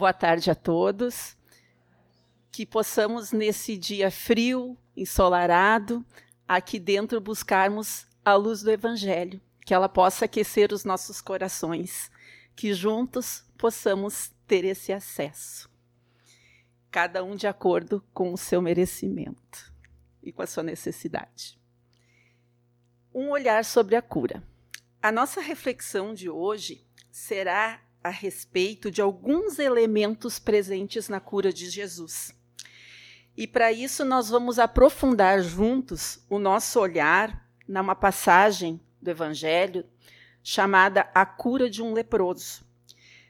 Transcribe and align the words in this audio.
Boa 0.00 0.14
tarde 0.14 0.50
a 0.50 0.54
todos. 0.54 1.36
Que 2.50 2.64
possamos, 2.64 3.32
nesse 3.32 3.76
dia 3.76 4.10
frio, 4.10 4.74
ensolarado, 4.96 6.02
aqui 6.48 6.78
dentro 6.78 7.20
buscarmos 7.20 8.06
a 8.24 8.34
luz 8.34 8.62
do 8.62 8.70
Evangelho, 8.70 9.42
que 9.60 9.74
ela 9.74 9.90
possa 9.90 10.24
aquecer 10.24 10.72
os 10.72 10.86
nossos 10.86 11.20
corações, 11.20 12.10
que 12.56 12.72
juntos 12.72 13.44
possamos 13.58 14.32
ter 14.46 14.64
esse 14.64 14.90
acesso, 14.90 15.70
cada 16.90 17.22
um 17.22 17.36
de 17.36 17.46
acordo 17.46 18.02
com 18.14 18.32
o 18.32 18.38
seu 18.38 18.62
merecimento 18.62 19.70
e 20.22 20.32
com 20.32 20.40
a 20.40 20.46
sua 20.46 20.62
necessidade. 20.62 21.60
Um 23.14 23.28
olhar 23.28 23.66
sobre 23.66 23.96
a 23.96 24.00
cura. 24.00 24.42
A 25.02 25.12
nossa 25.12 25.42
reflexão 25.42 26.14
de 26.14 26.30
hoje 26.30 26.86
será 27.10 27.82
a 28.02 28.08
respeito 28.08 28.90
de 28.90 29.00
alguns 29.00 29.58
elementos 29.58 30.38
presentes 30.38 31.08
na 31.08 31.20
cura 31.20 31.52
de 31.52 31.68
Jesus. 31.68 32.34
E 33.36 33.46
para 33.46 33.72
isso 33.72 34.04
nós 34.04 34.28
vamos 34.28 34.58
aprofundar 34.58 35.42
juntos 35.42 36.24
o 36.28 36.38
nosso 36.38 36.80
olhar 36.80 37.48
numa 37.66 37.94
passagem 37.94 38.80
do 39.00 39.10
Evangelho 39.10 39.84
chamada 40.42 41.10
A 41.14 41.24
Cura 41.24 41.70
de 41.70 41.82
um 41.82 41.92
Leproso. 41.92 42.64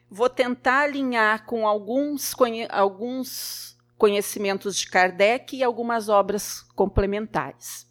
Vou 0.09 0.29
tentar 0.29 0.81
alinhar 0.81 1.45
com 1.45 1.67
alguns, 1.67 2.33
conhe 2.33 2.67
alguns 2.69 3.77
conhecimentos 3.97 4.75
de 4.77 4.89
Kardec 4.89 5.55
e 5.55 5.63
algumas 5.63 6.09
obras 6.09 6.61
complementares. 6.75 7.87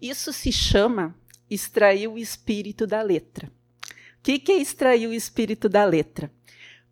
Isso 0.00 0.32
se 0.32 0.50
chama 0.50 1.14
extrair 1.48 2.08
o 2.08 2.18
espírito 2.18 2.86
da 2.86 3.02
letra. 3.02 3.52
O 4.22 4.24
que, 4.24 4.38
que 4.38 4.52
é 4.52 4.56
extrair 4.58 5.08
o 5.08 5.12
espírito 5.12 5.68
da 5.68 5.84
letra? 5.84 6.30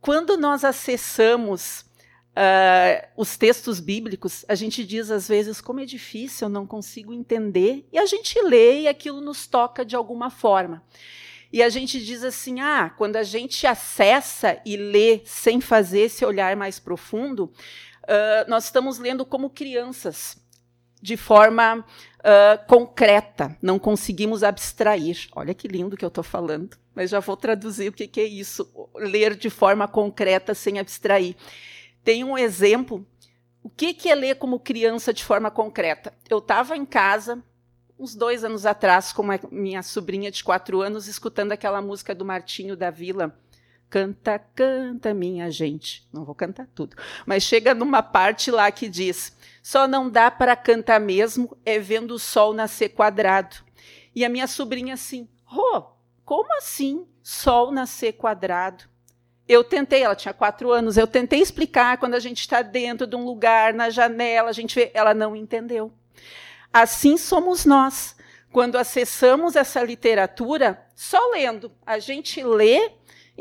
Quando 0.01 0.37
nós 0.37 0.65
acessamos 0.65 1.83
uh, 2.31 3.07
os 3.17 3.37
textos 3.37 3.79
bíblicos, 3.79 4.45
a 4.49 4.57
gente 4.57 4.85
diz 4.85 5.13
às 5.13 5.29
vezes 5.29 5.61
como 5.61 5.79
é 5.79 5.85
difícil, 5.85 6.47
eu 6.47 6.51
não 6.51 6.67
consigo 6.67 7.13
entender, 7.13 7.87
e 7.93 8.01
a 8.01 8.05
gente 8.05 8.37
lê 8.43 8.81
e 8.81 8.89
aquilo 8.89 9.21
nos 9.21 9.47
toca 9.47 9.85
de 9.85 9.95
alguma 9.95 10.29
forma. 10.29 10.83
E 11.53 11.63
a 11.63 11.69
gente 11.69 12.05
diz 12.05 12.25
assim: 12.25 12.59
ah, 12.59 12.91
quando 12.99 13.15
a 13.15 13.23
gente 13.23 13.65
acessa 13.65 14.61
e 14.67 14.77
lê 14.77 15.21
sem 15.25 15.61
fazer 15.61 16.01
esse 16.01 16.25
olhar 16.25 16.57
mais 16.57 16.81
profundo, 16.81 17.45
uh, 17.45 18.49
nós 18.49 18.65
estamos 18.65 18.99
lendo 18.99 19.25
como 19.25 19.51
crianças 19.51 20.37
de 21.01 21.17
forma 21.17 21.79
uh, 21.79 22.67
concreta, 22.67 23.57
não 23.63 23.79
conseguimos 23.79 24.43
abstrair. 24.43 25.29
Olha 25.37 25.55
que 25.55 25.69
lindo 25.69 25.97
que 25.97 26.05
eu 26.05 26.09
estou 26.09 26.25
falando, 26.25 26.77
mas 27.01 27.09
já 27.09 27.19
vou 27.19 27.35
traduzir 27.35 27.89
o 27.89 27.93
que, 27.93 28.07
que 28.07 28.21
é 28.21 28.25
isso, 28.25 28.71
ler 28.95 29.35
de 29.35 29.49
forma 29.49 29.89
concreta 29.89 30.55
sem 30.55 30.79
abstrair. 30.79 31.35
Tem 32.05 32.23
um 32.23 32.37
exemplo. 32.37 33.07
O 33.63 33.71
que, 33.71 33.95
que 33.95 34.11
é 34.11 34.15
ler 34.15 34.35
como 34.35 34.61
criança 34.61 35.11
de 35.11 35.25
forma 35.25 35.51
concreta? 35.51 36.13
Eu 36.29 36.41
estava 36.41 36.77
em 36.77 36.85
casa, 36.85 37.43
uns 37.99 38.15
dois 38.15 38.45
anos 38.45 38.67
atrás, 38.67 39.15
com 39.15 39.33
a 39.33 39.41
minha 39.51 39.83
sobrinha 39.83 40.31
de 40.31 40.45
quatro 40.45 40.83
anos, 40.83 41.09
escutando 41.09 41.53
aquela 41.53 41.81
música 41.81 42.15
do 42.15 42.23
Martinho 42.23 42.77
da 42.77 42.91
Vila, 42.91 43.35
Canta, 43.89 44.39
canta, 44.55 45.15
minha 45.15 45.51
gente. 45.51 46.07
Não 46.13 46.23
vou 46.23 46.35
cantar 46.35 46.69
tudo. 46.75 46.95
Mas 47.25 47.45
chega 47.45 47.75
numa 47.75 48.03
parte 48.03 48.51
lá 48.51 48.71
que 48.71 48.91
diz: 48.91 49.35
só 49.63 49.89
não 49.89 50.11
dá 50.11 50.31
para 50.31 50.55
cantar 50.55 51.01
mesmo 51.01 51.57
é 51.65 51.79
vendo 51.79 52.13
o 52.13 52.19
sol 52.19 52.53
nascer 52.53 52.91
quadrado. 52.91 53.57
E 54.15 54.23
a 54.23 54.29
minha 54.29 54.47
sobrinha 54.47 54.93
assim: 54.95 55.27
Rô, 55.45 55.99
como 56.31 56.57
assim 56.57 57.09
sol 57.25 57.73
nascer 57.73 58.13
quadrado? 58.13 58.85
Eu 59.49 59.65
tentei, 59.65 60.05
ela 60.05 60.15
tinha 60.15 60.33
quatro 60.33 60.71
anos, 60.71 60.97
eu 60.97 61.09
tentei 61.09 61.41
explicar 61.41 61.99
quando 61.99 62.15
a 62.15 62.21
gente 62.21 62.39
está 62.39 62.63
dentro 62.63 63.05
de 63.05 63.17
um 63.17 63.25
lugar, 63.25 63.75
na 63.75 63.91
janela, 63.91 64.49
a 64.49 64.53
gente 64.53 64.77
vê, 64.77 64.93
ela 64.95 65.13
não 65.13 65.35
entendeu. 65.35 65.93
Assim 66.73 67.17
somos 67.17 67.65
nós. 67.65 68.15
Quando 68.53 68.79
acessamos 68.79 69.57
essa 69.57 69.83
literatura, 69.83 70.81
só 70.95 71.19
lendo, 71.33 71.73
a 71.85 71.99
gente 71.99 72.41
lê 72.45 72.93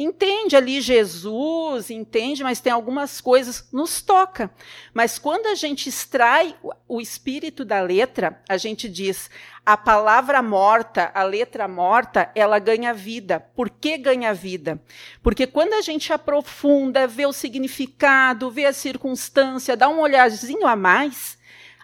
entende 0.01 0.55
ali 0.55 0.79
Jesus, 0.79 1.89
entende, 1.89 2.41
mas 2.41 2.61
tem 2.61 2.71
algumas 2.71 3.19
coisas, 3.19 3.67
nos 3.69 4.01
toca. 4.01 4.49
Mas 4.93 5.19
quando 5.19 5.47
a 5.47 5.55
gente 5.55 5.89
extrai 5.89 6.55
o 6.87 7.01
espírito 7.01 7.65
da 7.65 7.81
letra, 7.81 8.41
a 8.47 8.55
gente 8.55 8.87
diz: 8.87 9.29
a 9.65 9.75
palavra 9.75 10.41
morta, 10.41 11.11
a 11.13 11.23
letra 11.23 11.67
morta, 11.67 12.31
ela 12.33 12.59
ganha 12.59 12.93
vida. 12.93 13.41
Por 13.41 13.69
que 13.69 13.97
ganha 13.97 14.33
vida? 14.33 14.81
Porque 15.21 15.45
quando 15.45 15.73
a 15.73 15.81
gente 15.81 16.13
aprofunda, 16.13 17.05
vê 17.05 17.25
o 17.25 17.33
significado, 17.33 18.49
vê 18.49 18.65
a 18.65 18.73
circunstância, 18.73 19.75
dá 19.75 19.89
um 19.89 19.99
olharzinho 19.99 20.65
a 20.65 20.77
mais, 20.77 21.37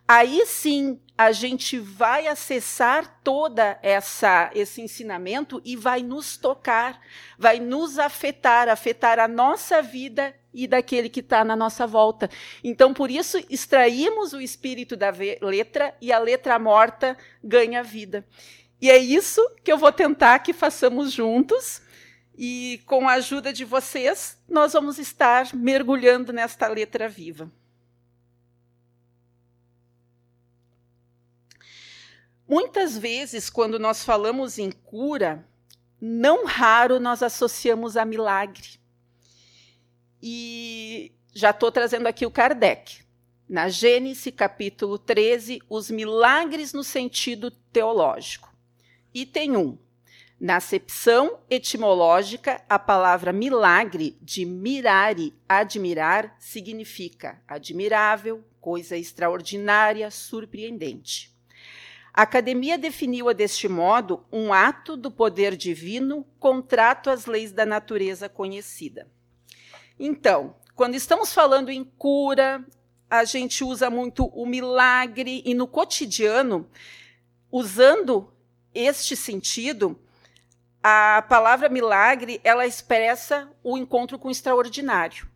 aí 0.08 0.46
sim 0.46 1.00
a 1.18 1.32
gente 1.32 1.80
vai 1.80 2.28
acessar 2.28 3.20
toda 3.24 3.80
essa 3.82 4.52
esse 4.54 4.82
ensinamento 4.82 5.62
e 5.64 5.76
vai 5.76 6.04
nos 6.04 6.36
tocar, 6.36 7.00
vai 7.38 7.60
nos 7.60 7.98
afetar, 7.98 8.68
afetar 8.68 9.18
a 9.20 9.28
nossa 9.28 9.82
vida 9.82 10.36
e 10.54 10.68
daquele 10.68 11.10
que 11.10 11.20
está 11.20 11.44
na 11.44 11.56
nossa 11.56 11.86
volta. 11.86 12.30
Então, 12.64 12.94
por 12.94 13.12
isso, 13.12 13.38
extraímos 13.50 14.34
o 14.34 14.42
espírito 14.42 14.96
da 14.96 15.14
letra 15.42 15.94
e 16.02 16.12
a 16.14 16.20
letra 16.20 16.58
morta 16.58 17.18
ganha 17.44 17.84
vida. 17.84 18.26
E 18.82 18.90
é 18.90 18.98
isso 18.98 19.42
que 19.64 19.72
eu 19.72 19.78
vou 19.78 19.92
tentar 19.92 20.40
que 20.40 20.54
façamos 20.54 21.12
juntos. 21.12 21.82
E 22.38 22.82
com 22.86 23.08
a 23.08 23.14
ajuda 23.14 23.54
de 23.54 23.64
vocês, 23.64 24.38
nós 24.48 24.74
vamos 24.74 25.00
estar 25.00 25.54
mergulhando 25.54 26.34
nesta 26.34 26.68
letra 26.68 27.08
viva. 27.08 27.50
Muitas 32.48 32.96
vezes, 32.96 33.50
quando 33.50 33.80
nós 33.80 34.04
falamos 34.04 34.60
em 34.60 34.72
cura, 34.72 35.44
não 36.00 36.46
raro 36.46 37.00
nós 37.00 37.24
associamos 37.24 37.98
a 37.98 38.06
milagre. 38.06 38.80
E 40.22 41.12
já 41.34 41.50
estou 41.50 41.72
trazendo 41.72 42.08
aqui 42.08 42.26
o 42.26 42.32
Kardec. 42.32 43.04
Na 43.50 43.68
Gênesis, 43.70 44.34
capítulo 44.36 44.98
13, 44.98 45.60
os 45.70 45.90
milagres 45.90 46.72
no 46.74 46.84
sentido 46.84 47.50
teológico. 47.50 48.56
Item 49.14 49.58
1. 49.58 49.78
Na 50.40 50.58
acepção 50.58 51.40
etimológica, 51.50 52.62
a 52.70 52.78
palavra 52.78 53.32
milagre, 53.32 54.18
de 54.22 54.46
mirare, 54.46 55.34
admirar, 55.48 56.36
significa 56.40 57.42
admirável, 57.48 58.44
coisa 58.60 58.98
extraordinária, 58.98 60.12
surpreendente. 60.12 61.35
A 62.16 62.22
academia 62.22 62.78
definiu-a 62.78 63.34
deste 63.34 63.68
modo 63.68 64.26
um 64.32 64.54
ato 64.54 64.96
do 64.96 65.12
poder 65.12 65.58
divino 65.58 66.26
contrato 66.40 67.10
às 67.10 67.26
leis 67.26 67.52
da 67.52 67.66
natureza 67.66 68.30
conhecida. 68.30 69.12
Então, 70.00 70.56
quando 70.74 70.96
estamos 70.96 71.34
falando 71.34 71.70
em 71.70 71.84
cura, 71.84 72.66
a 73.10 73.26
gente 73.26 73.66
usa 73.66 73.90
muito 73.90 74.28
o 74.28 74.46
milagre 74.46 75.44
e 75.46 75.54
no 75.54 75.68
cotidiano, 75.68 76.70
usando 77.52 78.34
este 78.74 79.14
sentido, 79.18 80.00
a 80.82 81.22
palavra 81.28 81.68
milagre, 81.68 82.40
ela 82.46 82.66
expressa 82.66 83.52
o 83.62 83.78
encontro 83.78 84.18
com 84.18 84.30
o 84.30 84.32
extraordinário. 84.32 85.28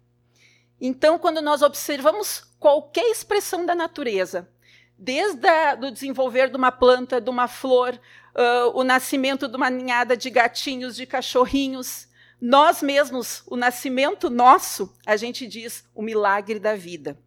Então, 0.79 1.19
quando 1.19 1.41
nós 1.41 1.61
observamos 1.61 2.39
qualquer 2.57 3.11
expressão 3.11 3.65
da 3.65 3.75
natureza, 3.75 4.49
desde 4.99 5.47
o 5.81 5.89
desenvolver 5.89 6.49
de 6.49 6.57
uma 6.57 6.71
planta, 6.71 7.21
de 7.21 7.29
uma 7.29 7.47
flor, 7.47 7.97
uh, 8.35 8.77
o 8.77 8.83
nascimento 8.83 9.47
de 9.47 9.55
uma 9.55 9.69
ninhada 9.69 10.17
de 10.17 10.29
gatinhos, 10.29 10.97
de 10.97 11.05
cachorrinhos. 11.05 12.07
Nós 12.41 12.83
mesmos, 12.83 13.41
o 13.47 13.55
nascimento 13.55 14.29
nosso, 14.29 14.93
a 15.05 15.15
gente 15.15 15.47
diz 15.47 15.85
o 15.95 16.01
milagre 16.01 16.59
da 16.59 16.75
vida. 16.75 17.17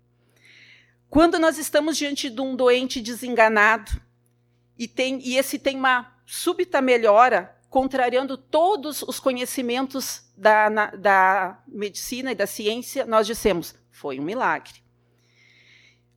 Quando 1.09 1.39
nós 1.39 1.57
estamos 1.57 1.97
diante 1.97 2.29
de 2.29 2.41
um 2.41 2.55
doente 2.55 3.01
desenganado 3.01 3.91
e, 4.79 4.87
tem, 4.87 5.19
e 5.27 5.37
esse 5.37 5.59
tem 5.59 5.77
uma 5.77 6.15
súbita 6.27 6.81
melhora, 6.81 7.57
contrariando 7.71 8.37
todos 8.37 9.03
os 9.03 9.19
conhecimentos 9.19 10.31
da, 10.37 10.69
na, 10.69 10.87
da 10.91 11.63
medicina 11.67 12.33
e 12.33 12.35
da 12.35 12.47
ciência, 12.47 13.07
nós 13.07 13.27
dissemos: 13.27 13.75
foi 13.91 14.21
um 14.21 14.23
milagre. 14.23 14.82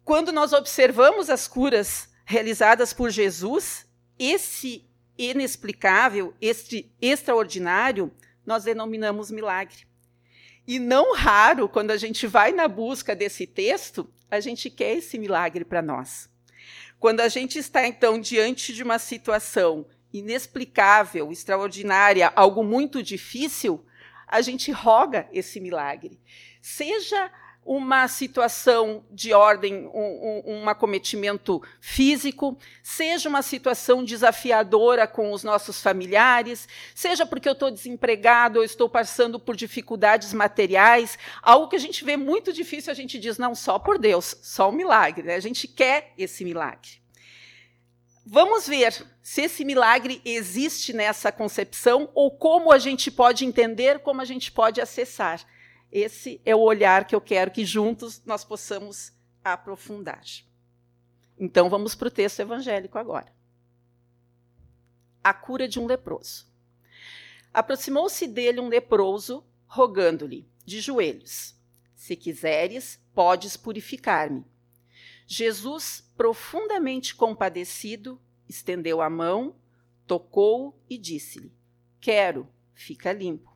Quando 0.06 0.32
nós 0.32 0.54
observamos 0.54 1.32
as 1.32 1.48
curas 1.48 2.08
realizadas 2.26 2.94
por 2.94 3.10
Jesus, 3.10 3.88
esse 4.20 4.88
inexplicável, 5.18 6.32
este 6.40 6.94
extraordinário, 7.02 8.14
nós 8.46 8.64
denominamos 8.64 9.32
milagre. 9.32 9.88
E 10.68 10.78
não 10.78 11.16
raro, 11.16 11.68
quando 11.68 11.90
a 11.90 11.98
gente 11.98 12.28
vai 12.28 12.52
na 12.52 12.68
busca 12.68 13.16
desse 13.16 13.48
texto, 13.48 14.08
a 14.30 14.40
gente 14.40 14.70
quer 14.70 14.96
esse 14.96 15.18
milagre 15.18 15.66
para 15.66 15.82
nós. 15.82 16.30
Quando 17.00 17.22
a 17.22 17.28
gente 17.28 17.58
está, 17.58 17.88
então, 17.88 18.22
diante 18.22 18.74
de 18.76 18.84
uma 18.84 19.00
situação 19.00 19.88
inexplicável, 20.14 21.32
extraordinária, 21.32 22.32
algo 22.36 22.64
muito 22.64 23.02
difícil, 23.02 23.84
a 24.28 24.40
gente 24.42 24.72
roga 24.72 25.28
esse 25.34 25.60
milagre. 25.60 26.20
seja 26.62 27.32
uma 27.66 28.08
situação 28.08 29.04
de 29.10 29.34
ordem, 29.34 29.88
um, 29.88 30.00
um, 30.00 30.44
um, 30.46 30.70
acometimento 30.70 31.60
físico, 31.82 32.56
seja 32.84 33.28
uma 33.28 33.42
situação 33.42 34.04
desafiadora 34.04 35.08
com 35.08 35.32
os 35.32 35.44
nossos 35.44 35.82
familiares, 35.82 36.68
seja 36.94 37.26
porque 37.26 37.50
eu 37.50 37.54
estou 37.54 37.72
desempregado 37.72 38.60
ou 38.60 38.66
estou 38.66 38.88
passando 38.88 39.40
por 39.40 39.56
dificuldades 39.56 40.32
materiais, 40.32 41.18
algo 41.42 41.68
que 41.68 41.76
a 41.76 41.80
gente 41.80 42.06
vê 42.06 42.16
muito 42.16 42.54
difícil, 42.54 42.92
a 42.92 42.96
gente 42.96 43.18
diz, 43.18 43.40
não, 43.40 43.56
só 43.56 43.80
por 43.80 43.98
Deus, 43.98 44.38
só 44.44 44.70
um 44.70 44.74
milagre. 44.74 45.24
Né? 45.24 45.36
A 45.36 45.40
gente 45.40 45.68
quer 45.68 46.14
esse 46.16 46.46
milagre. 46.46 47.04
Vamos 48.24 48.68
ver 48.68 49.06
se 49.24 49.42
esse 49.42 49.66
milagre 49.66 50.22
existe 50.24 50.94
nessa 50.94 51.32
concepção 51.32 52.10
ou 52.14 52.30
como 52.30 52.72
a 52.72 52.78
gente 52.78 53.10
pode 53.10 53.44
entender, 53.44 54.00
como 54.00 54.22
a 54.22 54.26
gente 54.26 54.52
pode 54.52 54.80
acessar. 54.80 55.42
Esse 55.98 56.42
é 56.44 56.54
o 56.54 56.60
olhar 56.60 57.08
que 57.08 57.16
eu 57.16 57.22
quero 57.22 57.50
que 57.50 57.64
juntos 57.64 58.22
nós 58.26 58.44
possamos 58.44 59.14
aprofundar. 59.42 60.26
Então 61.40 61.70
vamos 61.70 61.96
para 61.96 62.10
o 62.10 62.12
texto 62.12 62.42
evangélico 62.42 62.98
agora. 62.98 63.34
A 65.24 65.34
cura 65.34 65.70
de 65.70 65.80
um 65.80 65.86
leproso. 65.86 66.52
Aproximou-se 67.54 68.28
dele 68.28 68.60
um 68.60 68.68
leproso, 68.68 69.42
rogando-lhe, 69.68 70.46
de 70.66 70.82
joelhos: 70.82 71.56
Se 71.96 72.18
quiseres, 72.18 73.02
podes 73.14 73.56
purificar-me. 73.56 74.44
Jesus, 75.26 76.12
profundamente 76.18 77.16
compadecido, 77.16 78.22
estendeu 78.50 79.02
a 79.02 79.10
mão, 79.10 79.56
tocou 80.06 80.78
e 80.90 80.98
disse-lhe: 80.98 81.54
Quero, 82.02 82.50
fica 82.74 83.14
limpo. 83.14 83.55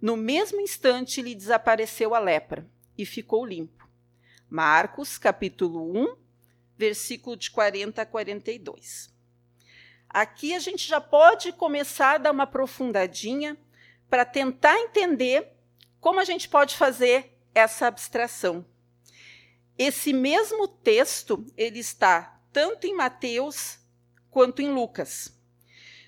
No 0.00 0.16
mesmo 0.16 0.60
instante 0.60 1.20
lhe 1.20 1.34
desapareceu 1.34 2.14
a 2.14 2.20
lepra 2.20 2.64
e 2.96 3.04
ficou 3.04 3.44
limpo. 3.44 3.88
Marcos, 4.48 5.18
capítulo 5.18 5.92
1, 5.92 6.16
versículo 6.76 7.36
de 7.36 7.50
40 7.50 8.00
a 8.00 8.06
42. 8.06 9.12
Aqui 10.08 10.54
a 10.54 10.60
gente 10.60 10.86
já 10.86 11.00
pode 11.00 11.52
começar 11.52 12.14
a 12.14 12.18
dar 12.18 12.30
uma 12.30 12.44
aprofundadinha 12.44 13.58
para 14.08 14.24
tentar 14.24 14.78
entender 14.78 15.52
como 16.00 16.20
a 16.20 16.24
gente 16.24 16.48
pode 16.48 16.76
fazer 16.76 17.36
essa 17.52 17.88
abstração. 17.88 18.64
Esse 19.76 20.12
mesmo 20.12 20.68
texto, 20.68 21.44
ele 21.56 21.80
está 21.80 22.40
tanto 22.52 22.86
em 22.86 22.94
Mateus 22.94 23.80
quanto 24.30 24.62
em 24.62 24.70
Lucas. 24.72 25.36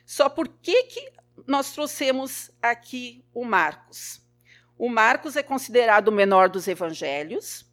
Só 0.06 0.28
por 0.28 0.48
que, 0.48 0.84
que 0.84 1.12
nós 1.46 1.72
trouxemos 1.72 2.50
aqui 2.60 3.24
o 3.34 3.44
Marcos. 3.44 4.20
O 4.78 4.88
Marcos 4.88 5.36
é 5.36 5.42
considerado 5.42 6.08
o 6.08 6.12
menor 6.12 6.48
dos 6.48 6.66
evangelhos. 6.66 7.66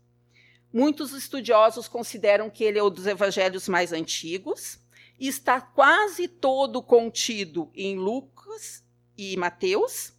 Muitos 0.73 1.13
estudiosos 1.13 1.87
consideram 1.87 2.49
que 2.49 2.63
ele 2.63 2.79
é 2.79 2.83
um 2.83 2.89
dos 2.89 3.07
evangelhos 3.07 3.67
mais 3.69 3.93
antigos 3.93 4.79
e 5.19 5.27
está 5.27 5.61
quase 5.61 6.27
todo 6.27 6.81
contido 6.81 7.71
em 7.73 7.97
Lucas 7.97 8.83
e 9.17 9.37
Mateus. 9.37 10.13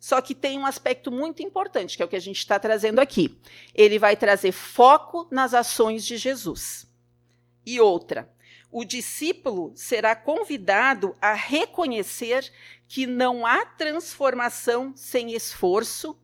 Só 0.00 0.20
que 0.20 0.34
tem 0.34 0.58
um 0.58 0.66
aspecto 0.66 1.12
muito 1.12 1.44
importante, 1.44 1.96
que 1.96 2.02
é 2.02 2.06
o 2.06 2.08
que 2.08 2.16
a 2.16 2.20
gente 2.20 2.38
está 2.38 2.58
trazendo 2.58 2.98
aqui. 2.98 3.38
Ele 3.72 3.98
vai 3.98 4.16
trazer 4.16 4.50
foco 4.50 5.28
nas 5.30 5.54
ações 5.54 6.04
de 6.04 6.16
Jesus. 6.16 6.86
E 7.64 7.80
outra, 7.80 8.28
o 8.72 8.84
discípulo 8.84 9.70
será 9.76 10.16
convidado 10.16 11.14
a 11.20 11.34
reconhecer 11.34 12.50
que 12.88 13.06
não 13.06 13.44
há 13.44 13.66
transformação 13.66 14.94
sem 14.96 15.34
esforço, 15.34 16.18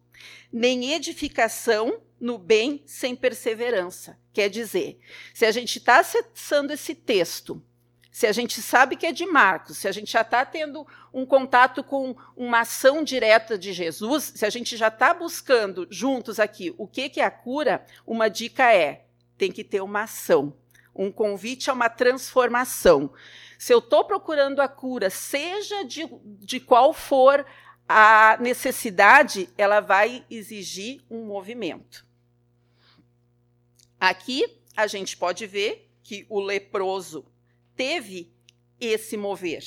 nem 0.51 0.95
edificação 0.95 2.01
no 2.19 2.39
bem 2.39 2.83
sem 2.87 3.15
perseverança. 3.15 4.19
Quer 4.33 4.49
dizer, 4.49 4.99
se 5.35 5.45
a 5.45 5.53
gente 5.53 5.77
está 5.77 6.01
acessando 6.01 6.73
esse 6.73 6.95
texto, 6.95 7.63
se 8.11 8.27
a 8.27 8.33
gente 8.33 8.63
sabe 8.63 8.97
que 8.97 9.07
é 9.07 9.13
de 9.13 9.27
Marcos, 9.27 9.77
se 9.77 9.87
a 9.87 9.93
gente 9.93 10.11
já 10.11 10.23
está 10.23 10.45
tendo 10.45 10.87
um 11.13 11.27
contato 11.27 11.85
com 11.85 12.17
uma 12.35 12.61
ação 12.61 13.05
direta 13.05 13.59
de 13.59 13.75
Jesus, 13.75 14.33
se 14.35 14.47
a 14.47 14.51
gente 14.51 14.75
já 14.75 14.89
está 14.89 15.13
buscando 15.13 15.87
juntos 15.91 16.41
aqui 16.41 16.75
o 16.79 16.87
que, 16.89 17.11
que 17.11 17.21
é 17.21 17.25
a 17.25 17.31
cura, 17.31 17.85
uma 18.07 18.29
dica 18.29 18.73
é: 18.73 19.05
tem 19.37 19.53
que 19.53 19.63
ter 19.63 19.83
uma 19.83 20.05
ação 20.05 20.57
um 20.99 21.13
convite 21.13 21.71
a 21.71 21.73
uma 21.73 21.89
transformação. 21.89 23.13
Se 23.57 23.73
eu 23.73 23.79
estou 23.79 24.05
procurando 24.05 24.61
a 24.61 24.69
cura, 24.69 25.09
seja 25.09 25.85
de, 25.85 26.07
de 26.25 26.59
qual 26.59 26.93
for 26.93 27.47
a 27.89 28.37
necessidade, 28.41 29.49
ela 29.57 29.81
vai 29.81 30.27
exigir 30.29 31.01
um 31.09 31.25
movimento. 31.25 32.07
Aqui 33.99 34.61
a 34.77 34.87
gente 34.87 35.17
pode 35.17 35.47
ver 35.47 35.91
que 36.03 36.27
o 36.29 36.41
leproso 36.41 37.25
teve 37.75 38.33
esse 38.81 39.17
mover. 39.17 39.65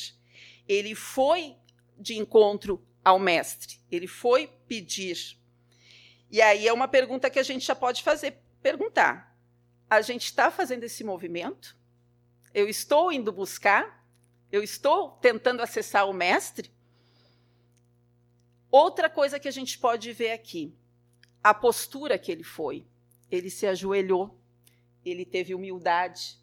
Ele 0.68 0.94
foi 0.94 1.56
de 1.98 2.18
encontro 2.18 2.86
ao 3.04 3.18
mestre, 3.18 3.80
ele 3.92 4.07
foi 4.07 4.48
pedir. 4.68 5.38
E 6.30 6.42
aí 6.42 6.68
é 6.68 6.74
uma 6.74 6.88
pergunta 6.88 7.30
que 7.30 7.39
a 7.39 7.44
gente 7.44 7.66
já 7.66 7.75
pode 7.75 8.04
fazer, 8.04 8.38
perguntar: 8.62 9.31
a 9.92 10.00
gente 10.00 10.24
está 10.24 10.50
fazendo 10.50 10.86
esse 10.86 11.04
movimento, 11.04 11.76
eu 12.54 12.70
estou 12.70 13.12
indo 13.12 13.30
buscar, 13.30 14.02
eu 14.50 14.64
estou 14.64 15.12
tentando 15.18 15.62
acessar 15.62 16.10
o 16.10 16.14
mestre. 16.14 16.72
Outra 18.72 19.10
coisa 19.10 19.38
que 19.38 19.50
a 19.50 19.52
gente 19.52 19.78
pode 19.78 20.14
ver 20.14 20.32
aqui, 20.32 20.74
a 21.44 21.54
postura 21.54 22.18
que 22.18 22.32
ele 22.32 22.44
foi. 22.44 22.88
Ele 23.30 23.50
se 23.50 23.68
ajoelhou, 23.68 24.40
ele 25.04 25.26
teve 25.26 25.54
humildade. 25.54 26.40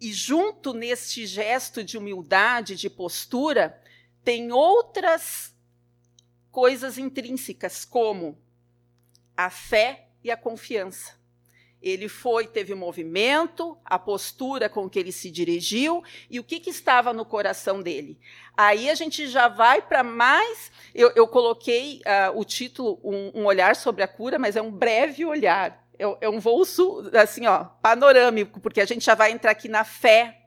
E 0.00 0.12
junto 0.12 0.72
neste 0.72 1.26
gesto 1.26 1.82
de 1.82 1.98
humildade, 1.98 2.76
de 2.76 2.88
postura, 2.88 3.82
tem 4.22 4.52
outras 4.52 5.52
coisas 6.52 6.98
intrínsecas, 6.98 7.84
como 7.84 8.38
a 9.36 9.50
fé 9.50 10.08
e 10.22 10.30
a 10.30 10.36
confiança. 10.36 11.23
Ele 11.84 12.08
foi, 12.08 12.46
teve 12.46 12.74
movimento, 12.74 13.76
a 13.84 13.98
postura 13.98 14.70
com 14.70 14.88
que 14.88 14.98
ele 14.98 15.12
se 15.12 15.30
dirigiu 15.30 16.02
e 16.30 16.40
o 16.40 16.42
que, 16.42 16.58
que 16.58 16.70
estava 16.70 17.12
no 17.12 17.26
coração 17.26 17.82
dele. 17.82 18.18
Aí 18.56 18.88
a 18.88 18.94
gente 18.94 19.28
já 19.28 19.48
vai 19.48 19.82
para 19.82 20.02
mais. 20.02 20.72
Eu, 20.94 21.12
eu 21.14 21.28
coloquei 21.28 22.00
uh, 22.06 22.40
o 22.40 22.42
título 22.42 22.98
um, 23.04 23.42
um, 23.42 23.44
Olhar 23.44 23.76
sobre 23.76 24.02
a 24.02 24.08
Cura, 24.08 24.38
mas 24.38 24.56
é 24.56 24.62
um 24.62 24.70
breve 24.70 25.26
olhar. 25.26 25.86
É, 25.98 26.04
é 26.22 26.28
um 26.30 26.40
voo 26.40 26.62
assim, 27.12 27.46
ó, 27.46 27.64
panorâmico, 27.64 28.60
porque 28.60 28.80
a 28.80 28.86
gente 28.86 29.04
já 29.04 29.14
vai 29.14 29.30
entrar 29.30 29.50
aqui 29.50 29.68
na 29.68 29.84
fé. 29.84 30.40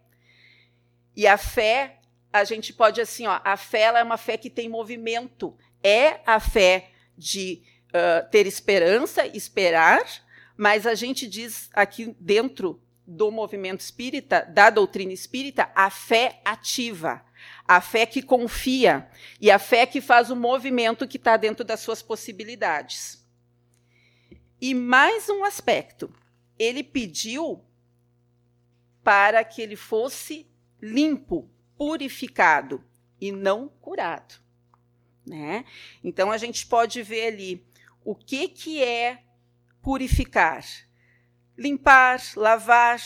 E 1.15 1.27
a 1.27 1.38
fé, 1.38 2.00
a 2.33 2.43
gente 2.45 2.73
pode 2.73 3.00
assim, 3.00 3.27
ó, 3.27 3.39
a 3.43 3.55
fé 3.55 3.83
é 3.83 4.03
uma 4.03 4.17
fé 4.17 4.38
que 4.38 4.50
tem 4.50 4.67
movimento. 4.67 5.55
É 5.83 6.19
a 6.25 6.39
fé 6.39 6.89
de 7.15 7.62
uh, 7.89 8.27
ter 8.31 8.47
esperança, 8.47 9.27
esperar 9.27 10.25
mas 10.57 10.87
a 10.87 10.95
gente 10.95 11.27
diz 11.27 11.69
aqui 11.71 12.15
dentro 12.19 12.81
do 13.05 13.31
movimento 13.31 13.79
espírita, 13.79 14.41
da 14.41 14.69
doutrina 14.69 15.13
espírita, 15.13 15.71
a 15.73 15.89
fé 15.89 16.41
ativa, 16.43 17.23
a 17.65 17.79
fé 17.79 18.05
que 18.05 18.21
confia 18.21 19.09
e 19.39 19.49
a 19.51 19.59
fé 19.59 19.85
que 19.85 20.01
faz 20.01 20.29
o 20.29 20.35
movimento 20.35 21.07
que 21.07 21.17
está 21.17 21.37
dentro 21.37 21.63
das 21.63 21.79
suas 21.79 22.01
possibilidades. 22.01 23.25
E 24.59 24.73
mais 24.73 25.29
um 25.29 25.45
aspecto, 25.45 26.11
ele 26.57 26.83
pediu 26.83 27.63
para 29.03 29.43
que 29.43 29.61
ele 29.61 29.75
fosse 29.75 30.47
limpo, 30.81 31.49
purificado 31.77 32.83
e 33.21 33.31
não 33.31 33.69
curado. 33.69 34.35
Né? 35.25 35.63
Então 36.03 36.31
a 36.31 36.37
gente 36.37 36.65
pode 36.65 37.01
ver 37.03 37.27
ali 37.27 37.65
o 38.03 38.15
que, 38.15 38.47
que 38.49 38.83
é 38.83 39.23
purificar. 39.88 40.65
Limpar, 41.58 42.22
lavar, 42.36 43.01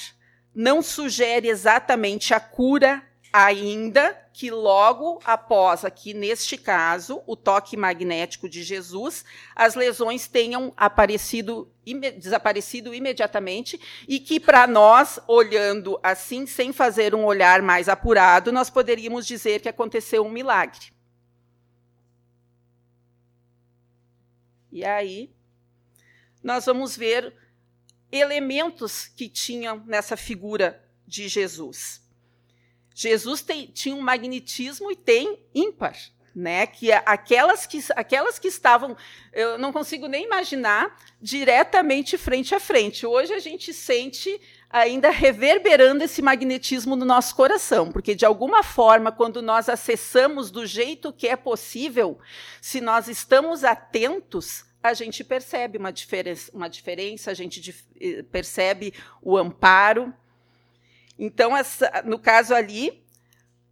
não 0.52 0.82
sugere 0.82 1.48
exatamente 1.48 2.34
a 2.34 2.40
cura 2.40 3.08
ainda 3.32 4.20
que 4.34 4.50
logo 4.50 5.20
após, 5.24 5.86
aqui 5.86 6.12
neste 6.12 6.58
caso, 6.58 7.22
o 7.28 7.36
toque 7.36 7.78
magnético 7.78 8.50
de 8.50 8.64
Jesus, 8.64 9.24
as 9.56 9.76
lesões 9.76 10.28
tenham 10.28 10.74
aparecido, 10.76 11.72
desaparecido 12.18 12.96
imediatamente 12.96 13.80
e 14.08 14.20
que 14.20 14.40
para 14.40 14.66
nós, 14.66 15.20
olhando 15.28 16.00
assim, 16.02 16.48
sem 16.48 16.74
fazer 16.74 17.14
um 17.14 17.26
olhar 17.26 17.62
mais 17.62 17.88
apurado, 17.88 18.52
nós 18.52 18.72
poderíamos 18.72 19.28
dizer 19.28 19.62
que 19.62 19.70
aconteceu 19.70 20.26
um 20.26 20.32
milagre. 20.32 20.92
E 24.72 24.84
aí, 24.84 25.32
nós 26.44 26.66
vamos 26.66 26.98
ver 26.98 27.34
elementos 28.12 29.08
que 29.08 29.30
tinham 29.30 29.84
nessa 29.86 30.18
figura 30.18 30.84
de 31.08 31.28
Jesus. 31.28 32.02
Jesus 32.94 33.42
tem, 33.42 33.68
tinha 33.68 33.96
um 33.96 34.02
magnetismo 34.02 34.92
e 34.92 34.96
tem 34.96 35.40
ímpar. 35.56 35.98
né? 36.36 36.66
Que 36.66 36.92
aquelas 36.92 37.66
que 37.66 37.84
aquelas 37.96 38.40
que 38.40 38.48
estavam, 38.48 38.96
eu 39.34 39.58
não 39.58 39.72
consigo 39.72 40.08
nem 40.08 40.26
imaginar 40.26 40.98
diretamente 41.22 42.18
frente 42.18 42.56
a 42.56 42.60
frente. 42.60 43.06
Hoje 43.06 43.34
a 43.34 43.40
gente 43.40 43.74
sente 43.74 44.40
ainda 44.70 45.10
reverberando 45.10 46.04
esse 46.04 46.22
magnetismo 46.22 46.96
no 46.96 47.04
nosso 47.06 47.36
coração, 47.36 47.92
porque 47.92 48.16
de 48.16 48.26
alguma 48.26 48.64
forma, 48.64 49.12
quando 49.12 49.42
nós 49.42 49.68
acessamos 49.68 50.50
do 50.50 50.66
jeito 50.66 51.12
que 51.12 51.28
é 51.28 51.36
possível, 51.36 52.18
se 52.62 52.80
nós 52.80 53.10
estamos 53.10 53.66
atentos, 53.66 54.64
a 54.84 54.94
gente 54.94 55.24
percebe 55.24 55.78
uma 55.78 55.92
diferença, 55.92 56.52
uma 56.54 56.70
diferença 56.70 57.32
a 57.32 57.34
gente 57.34 57.76
eh, 58.00 58.24
percebe 58.24 58.94
o 59.22 59.38
amparo. 59.38 60.14
Então, 61.18 61.56
essa, 61.56 62.02
no 62.04 62.18
caso 62.18 62.54
ali, 62.56 63.04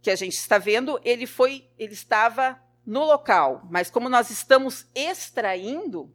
que 0.00 0.10
a 0.10 0.16
gente 0.16 0.34
está 0.34 0.56
vendo, 0.56 1.00
ele 1.04 1.26
foi, 1.26 1.68
ele 1.78 1.94
estava 1.94 2.60
no 2.86 3.04
local, 3.04 3.66
mas 3.70 3.90
como 3.90 4.08
nós 4.08 4.30
estamos 4.30 4.86
extraindo, 4.94 6.12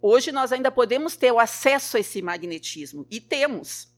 hoje 0.00 0.32
nós 0.32 0.52
ainda 0.52 0.70
podemos 0.70 1.16
ter 1.16 1.32
o 1.32 1.38
acesso 1.38 1.96
a 1.96 2.00
esse 2.00 2.22
magnetismo 2.22 3.06
e 3.10 3.20
temos. 3.20 3.88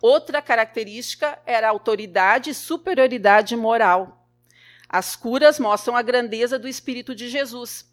Outra 0.00 0.40
característica 0.40 1.40
era 1.44 1.68
autoridade 1.68 2.50
e 2.50 2.54
superioridade 2.54 3.56
moral. 3.56 4.28
As 4.88 5.16
curas 5.16 5.58
mostram 5.58 5.96
a 5.96 6.02
grandeza 6.02 6.58
do 6.58 6.68
Espírito 6.68 7.14
de 7.14 7.28
Jesus 7.28 7.90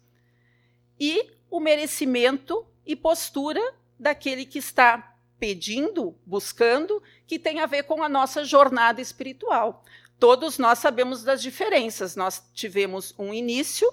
e 0.98 1.30
o 1.50 1.60
merecimento 1.60 2.66
e 2.86 2.94
postura 2.94 3.60
daquele 3.98 4.44
que 4.44 4.58
está 4.58 5.16
pedindo, 5.38 6.16
buscando, 6.24 7.02
que 7.26 7.38
tem 7.38 7.60
a 7.60 7.66
ver 7.66 7.84
com 7.84 8.02
a 8.02 8.08
nossa 8.08 8.44
jornada 8.44 9.00
espiritual. 9.00 9.84
Todos 10.18 10.58
nós 10.58 10.78
sabemos 10.78 11.22
das 11.22 11.42
diferenças. 11.42 12.16
Nós 12.16 12.42
tivemos 12.54 13.14
um 13.18 13.34
início 13.34 13.92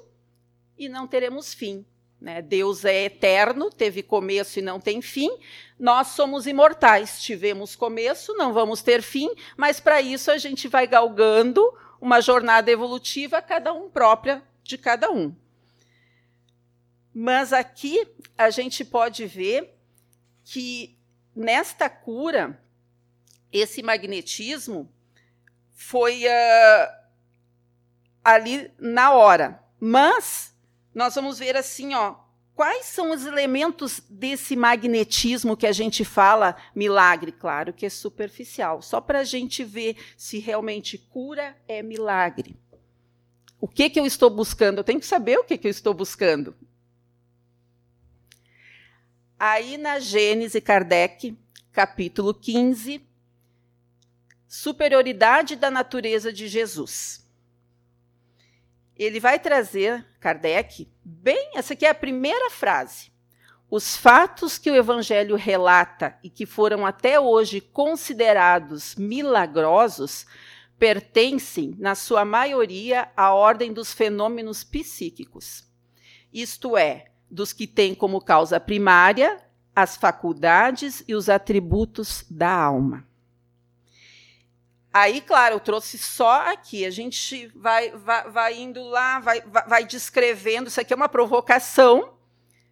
e 0.78 0.88
não 0.88 1.08
teremos 1.08 1.54
fim. 1.54 1.86
Né? 2.20 2.42
Deus 2.42 2.86
é 2.86 3.06
eterno, 3.06 3.72
teve 3.72 4.04
começo 4.04 4.60
e 4.60 4.62
não 4.62 4.80
tem 4.80 5.02
fim. 5.02 5.30
Nós 5.80 6.10
somos 6.10 6.46
imortais, 6.46 7.22
tivemos 7.22 7.76
começo, 7.76 8.36
não 8.36 8.54
vamos 8.54 8.84
ter 8.84 9.02
fim, 9.02 9.30
mas 9.58 9.80
para 9.80 10.02
isso 10.02 10.30
a 10.30 10.38
gente 10.38 10.68
vai 10.68 10.86
galgando 10.86 11.62
uma 12.00 12.22
jornada 12.22 12.70
evolutiva, 12.70 13.42
cada 13.42 13.74
um 13.74 13.90
própria 13.90 14.44
de 14.64 14.78
cada 14.78 15.12
um. 15.12 15.36
Mas 17.14 17.52
aqui 17.52 18.08
a 18.38 18.50
gente 18.50 18.86
pode 18.86 19.26
ver 19.26 19.78
que 20.44 20.98
nesta 21.36 21.90
cura, 21.90 22.62
esse 23.52 23.84
magnetismo 23.84 24.92
foi 25.74 26.26
uh, 26.26 27.02
ali 28.24 28.72
na 28.80 29.12
hora. 29.12 29.62
Mas 29.80 30.56
nós 30.94 31.16
vamos 31.16 31.40
ver 31.40 31.58
assim, 31.58 31.94
ó, 31.94 32.16
quais 32.56 32.86
são 32.86 33.12
os 33.12 33.26
elementos 33.26 34.02
desse 34.10 34.56
magnetismo 34.56 35.58
que 35.58 35.68
a 35.68 35.72
gente 35.72 36.06
fala 36.06 36.56
milagre? 36.76 37.32
Claro 37.32 37.74
que 37.74 37.86
é 37.86 37.90
superficial, 37.90 38.82
só 38.82 39.02
para 39.02 39.20
a 39.20 39.24
gente 39.24 39.64
ver 39.64 39.98
se 40.16 40.40
realmente 40.40 40.98
cura 40.98 41.56
é 41.68 41.82
milagre. 41.82 42.56
O 43.60 43.68
que, 43.68 43.90
que 43.90 44.00
eu 44.00 44.06
estou 44.06 44.30
buscando? 44.30 44.80
Eu 44.80 44.84
tenho 44.84 45.00
que 45.00 45.06
saber 45.06 45.38
o 45.38 45.44
que, 45.44 45.58
que 45.58 45.68
eu 45.68 45.72
estou 45.72 45.94
buscando. 45.94 46.56
Aí 49.44 49.76
na 49.76 49.98
Gênese 49.98 50.62
Kardec, 50.62 51.36
capítulo 51.72 52.32
15, 52.32 53.04
superioridade 54.48 55.56
da 55.56 55.72
natureza 55.72 56.32
de 56.32 56.48
Jesus. 56.48 57.28
Ele 58.96 59.20
vai 59.20 59.40
trazer, 59.40 60.06
Kardec, 60.20 60.88
bem, 61.04 61.54
essa 61.56 61.74
aqui 61.74 61.88
é 61.88 61.90
a 61.90 61.96
primeira 61.96 62.52
frase. 62.52 63.12
Os 63.68 63.98
fatos 63.98 64.60
que 64.60 64.70
o 64.70 64.76
Evangelho 64.76 65.36
relata 65.36 66.16
e 66.24 66.30
que 66.30 66.46
foram 66.46 66.86
até 66.86 67.20
hoje 67.20 67.60
considerados 67.60 68.94
milagrosos 68.96 70.28
pertencem, 70.78 71.76
na 71.80 71.96
sua 71.96 72.24
maioria, 72.24 73.12
à 73.18 73.34
ordem 73.34 73.74
dos 73.74 73.92
fenômenos 73.92 74.64
psíquicos. 74.64 75.68
Isto 76.32 76.78
é, 76.78 77.11
dos 77.32 77.54
que 77.54 77.66
têm 77.66 77.96
como 77.96 78.22
causa 78.22 78.60
primária 78.60 79.42
as 79.76 79.96
faculdades 79.96 81.04
e 81.08 81.16
os 81.16 81.30
atributos 81.30 82.26
da 82.30 82.52
alma. 82.52 83.08
Aí, 84.94 85.22
claro, 85.22 85.56
eu 85.56 85.60
trouxe 85.60 85.98
só 85.98 86.50
aqui. 86.52 86.86
A 86.86 86.90
gente 86.90 87.48
vai, 87.56 87.92
vai, 87.92 88.30
vai 88.30 88.60
indo 88.60 88.84
lá, 88.84 89.20
vai, 89.20 89.42
vai, 89.42 89.86
descrevendo. 89.86 90.68
Isso 90.68 90.82
aqui 90.82 90.92
é 90.92 90.96
uma 90.96 91.08
provocação. 91.08 92.14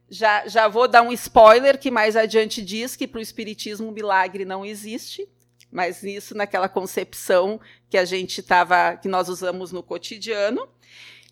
Já, 0.10 0.46
já 0.48 0.68
vou 0.68 0.88
dar 0.88 1.02
um 1.02 1.14
spoiler 1.14 1.80
que 1.80 1.90
mais 1.90 2.18
adiante 2.18 2.62
diz 2.62 2.96
que 2.96 3.08
para 3.08 3.20
o 3.20 3.22
Espiritismo 3.22 3.92
milagre 3.92 4.44
não 4.44 4.66
existe, 4.66 5.30
mas 5.72 6.04
isso 6.04 6.36
naquela 6.36 6.68
concepção 6.68 7.62
que 7.90 7.98
a 7.98 8.04
gente 8.04 8.42
estava, 8.42 8.98
que 8.98 9.08
nós 9.08 9.30
usamos 9.30 9.72
no 9.72 9.84
cotidiano. 9.84 10.68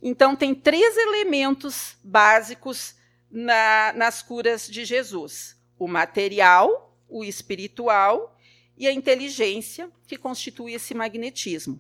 Então, 0.02 0.36
tem 0.36 0.54
três 0.54 0.96
elementos 0.96 1.98
básicos 2.04 2.96
na, 3.32 3.94
nas 3.96 4.22
curas 4.22 4.68
de 4.68 4.86
Jesus: 4.86 5.58
o 5.78 5.88
material, 5.88 6.98
o 7.08 7.24
espiritual 7.24 8.38
e 8.78 8.88
a 8.88 8.94
inteligência, 8.94 9.90
que 10.06 10.18
constitui 10.18 10.74
esse 10.74 10.94
magnetismo. 10.94 11.80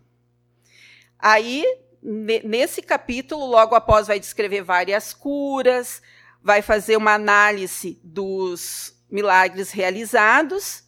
Aí, 1.19 1.63
nesse 2.01 2.81
capítulo, 2.81 3.45
logo 3.45 3.75
após, 3.75 4.07
vai 4.07 4.19
descrever 4.19 4.61
várias 4.61 5.13
curas, 5.13 6.01
vai 6.41 6.61
fazer 6.61 6.97
uma 6.97 7.13
análise 7.13 7.99
dos 8.03 8.95
milagres 9.09 9.71
realizados, 9.71 10.83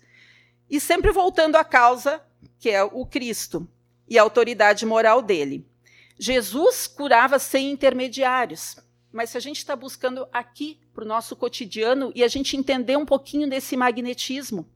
e 0.69 0.79
sempre 0.79 1.11
voltando 1.11 1.55
à 1.55 1.63
causa, 1.63 2.23
que 2.59 2.69
é 2.69 2.83
o 2.83 3.05
Cristo, 3.05 3.67
e 4.07 4.17
a 4.17 4.21
autoridade 4.21 4.85
moral 4.85 5.21
dele. 5.21 5.65
Jesus 6.17 6.85
curava 6.87 7.39
sem 7.39 7.71
intermediários. 7.71 8.77
Mas 9.11 9.31
se 9.31 9.37
a 9.37 9.41
gente 9.41 9.57
está 9.57 9.75
buscando 9.75 10.27
aqui 10.31 10.79
para 10.93 11.03
o 11.03 11.07
nosso 11.07 11.35
cotidiano 11.35 12.11
e 12.13 12.23
a 12.23 12.27
gente 12.27 12.55
entender 12.55 12.97
um 12.97 13.05
pouquinho 13.05 13.49
desse 13.49 13.75
magnetismo, 13.75 14.69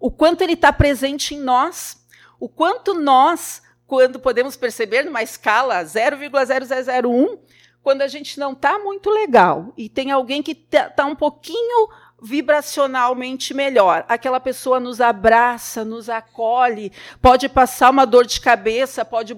o 0.00 0.10
quanto 0.10 0.42
ele 0.42 0.54
está 0.54 0.72
presente 0.72 1.34
em 1.34 1.40
nós, 1.40 2.04
o 2.40 2.48
quanto 2.48 2.94
nós, 2.94 3.62
quando 3.86 4.18
podemos 4.18 4.56
perceber 4.56 5.04
numa 5.04 5.22
escala 5.22 5.82
0,0001, 5.84 7.38
quando 7.82 8.00
a 8.00 8.08
gente 8.08 8.40
não 8.40 8.52
está 8.52 8.78
muito 8.78 9.10
legal 9.10 9.74
e 9.76 9.90
tem 9.90 10.10
alguém 10.10 10.42
que 10.42 10.52
está 10.52 10.88
tá 10.88 11.04
um 11.04 11.14
pouquinho 11.14 11.88
vibracionalmente 12.22 13.52
melhor. 13.52 14.04
Aquela 14.08 14.40
pessoa 14.40 14.80
nos 14.80 15.00
abraça, 15.00 15.84
nos 15.84 16.08
acolhe, 16.08 16.92
pode 17.20 17.48
passar 17.48 17.90
uma 17.90 18.06
dor 18.06 18.26
de 18.26 18.40
cabeça, 18.40 19.04
pode 19.04 19.36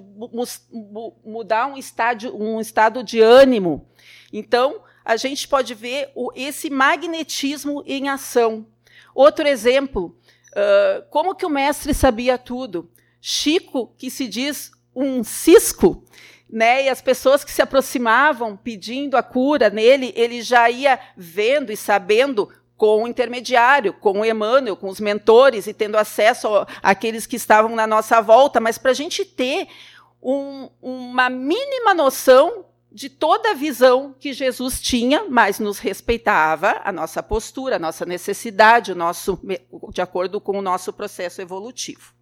mudar 1.25 1.67
um, 1.67 1.77
estádio, 1.77 2.37
um 2.37 2.61
estado 2.61 3.03
de 3.03 3.21
ânimo. 3.21 3.89
Então, 4.33 4.83
a 5.05 5.17
gente 5.17 5.47
pode 5.49 5.75
ver 5.75 6.11
o, 6.15 6.31
esse 6.35 6.71
magnetismo 6.71 7.83
em 7.87 8.09
ação. 8.09 8.67
Outro 9.15 9.47
exemplo, 9.47 10.17
uh, 10.53 11.03
como 11.11 11.35
que 11.35 11.47
o 11.47 11.51
mestre 11.51 11.95
sabia 11.95 12.37
tudo? 12.37 12.91
Chico, 13.21 13.95
que 13.97 14.11
se 14.11 14.29
diz 14.29 14.71
um 14.95 15.25
cisco, 15.25 16.05
né? 16.49 16.85
E 16.85 16.89
as 16.89 17.01
pessoas 17.01 17.45
que 17.45 17.53
se 17.53 17.63
aproximavam 17.63 18.57
pedindo 18.57 19.17
a 19.17 19.23
cura 19.23 19.69
nele, 19.69 20.13
ele 20.17 20.41
já 20.43 20.71
ia 20.71 20.99
vendo 21.17 21.73
e 21.73 21.77
sabendo 21.77 22.51
com 22.77 23.05
o 23.05 23.09
intermediário, 23.09 23.93
com 23.93 24.21
o 24.21 24.25
Emmanuel, 24.25 24.77
com 24.77 24.89
os 24.89 25.01
mentores 25.01 25.67
e 25.67 25.73
tendo 25.73 25.97
acesso 25.97 26.49
àqueles 26.83 27.27
que 27.27 27.37
estavam 27.37 27.75
na 27.75 27.87
nossa 27.87 28.21
volta, 28.21 28.61
mas 28.61 28.77
para 28.77 28.91
a 28.91 28.95
gente 28.95 29.25
ter 29.25 29.69
um, 30.23 30.69
uma 30.83 31.31
mínima 31.31 31.95
noção 31.95 32.67
de 32.93 33.11
toda 33.11 33.51
a 33.51 33.55
visão 33.55 34.15
que 34.19 34.33
Jesus 34.33 34.81
tinha, 34.81 35.25
mas 35.29 35.59
nos 35.59 35.79
respeitava 35.79 36.81
a 36.83 36.91
nossa 36.91 37.23
postura, 37.23 37.77
a 37.77 37.79
nossa 37.79 38.07
necessidade, 38.07 38.93
o 38.93 38.95
nosso, 38.95 39.39
de 39.93 40.01
acordo 40.01 40.41
com 40.41 40.59
o 40.59 40.63
nosso 40.63 40.93
processo 40.93 41.43
evolutivo. 41.43 42.15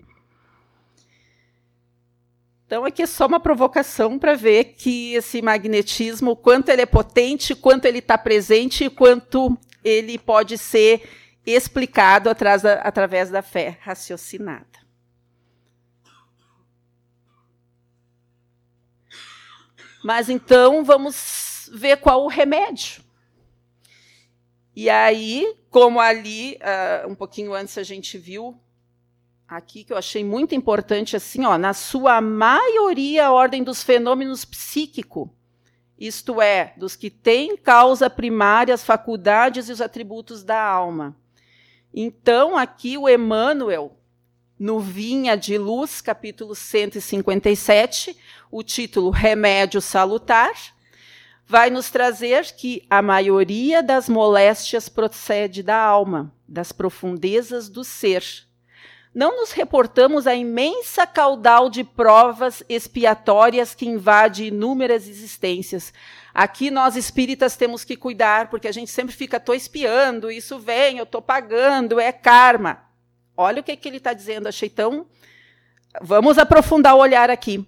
Então, 2.67 2.85
aqui 2.85 3.03
é 3.03 3.07
só 3.07 3.27
uma 3.27 3.39
provocação 3.39 4.19
para 4.19 4.35
ver 4.35 4.75
que 4.77 5.15
esse 5.15 5.41
magnetismo, 5.41 6.35
quanto 6.35 6.71
ele 6.71 6.83
é 6.83 6.87
potente, 6.87 7.55
quanto 7.55 7.85
ele 7.85 7.99
está 7.99 8.19
presente 8.19 8.85
e 8.85 8.91
quanto 8.91 9.57
ele 9.85 10.19
pode 10.19 10.57
ser 10.59 11.09
explicado 11.47 12.31
através 12.31 13.31
da 13.31 13.43
fé 13.43 13.79
raciocinada. 13.83 14.83
Mas 20.03 20.29
então 20.29 20.85
vamos 20.85 21.71
ver 21.73 21.99
qual 21.99 22.25
o 22.25 22.29
remédio. 22.29 23.03
E 24.76 24.91
aí, 24.91 25.57
como 25.71 26.00
ali, 26.00 26.57
uh, 26.57 27.09
um 27.09 27.14
pouquinho 27.14 27.55
antes 27.55 27.79
a 27.79 27.83
gente 27.83 28.19
viu 28.19 28.61
aqui 29.47 29.85
que 29.85 29.93
eu 29.93 29.97
achei 29.97 30.25
muito 30.25 30.55
importante, 30.55 31.14
assim, 31.14 31.45
ó, 31.45 31.57
na 31.57 31.73
sua 31.73 32.21
maioria, 32.21 33.26
a 33.26 33.33
ordem 33.33 33.62
dos 33.62 33.83
fenômenos 33.83 34.45
psíquico, 34.45 35.33
isto 36.07 36.41
é, 36.41 36.75
dos 36.77 36.97
que 36.97 37.11
têm 37.11 37.57
causa 37.57 38.11
primária 38.11 38.75
as 38.75 38.85
faculdades 38.85 39.69
e 39.69 39.73
os 39.73 39.81
atributos 39.81 40.43
da 40.43 40.61
alma. 40.61 41.17
Então, 41.93 42.57
aqui 42.57 42.99
o 42.99 43.09
Emmanuel, 43.09 43.97
no 44.59 44.81
Vinha 44.81 45.37
de 45.37 45.57
Luz, 45.57 46.01
capítulo 46.01 46.55
157, 46.55 48.17
o 48.51 48.63
título 48.63 49.11
Remédio 49.11 49.81
Salutar, 49.81 50.53
vai 51.47 51.71
nos 51.71 51.91
trazer 51.91 52.45
que 52.57 52.85
a 52.89 53.03
maioria 53.03 53.83
das 53.83 54.09
moléstias 54.09 54.89
procede 54.89 55.63
da 55.63 55.77
alma, 55.77 56.33
das 56.49 56.73
profundezas 56.73 57.69
do 57.69 57.85
ser. 57.85 58.25
Não 59.14 59.37
nos 59.37 59.52
reportamos 59.52 60.26
a 60.26 60.35
imensa 60.35 61.06
caudal 61.06 61.71
de 61.71 61.85
provas 61.85 62.64
expiatórias 62.68 63.73
que 63.73 63.87
invade 63.87 64.47
inúmeras 64.47 65.06
existências. 65.06 65.92
Aqui 66.35 66.68
nós 66.68 66.97
espíritas 66.97 67.56
temos 67.56 67.85
que 67.85 67.97
cuidar, 67.97 68.50
porque 68.50 68.66
a 68.66 68.73
gente 68.73 68.90
sempre 68.90 69.14
fica, 69.14 69.37
estou 69.37 69.54
espiando, 69.54 70.33
isso 70.33 70.59
vem, 70.59 70.99
eu 70.99 71.04
estou 71.04 71.23
pagando, 71.23 72.00
é 72.00 72.11
karma. 72.11 72.83
Olha 73.37 73.61
o 73.61 73.62
que, 73.62 73.76
que 73.76 73.88
ele 73.88 73.99
está 73.99 74.12
dizendo, 74.12 74.49
achei 74.49 74.68
tão. 74.68 75.06
Vamos 76.02 76.37
aprofundar 76.37 76.97
o 76.97 77.00
olhar 77.00 77.30
aqui. 77.30 77.64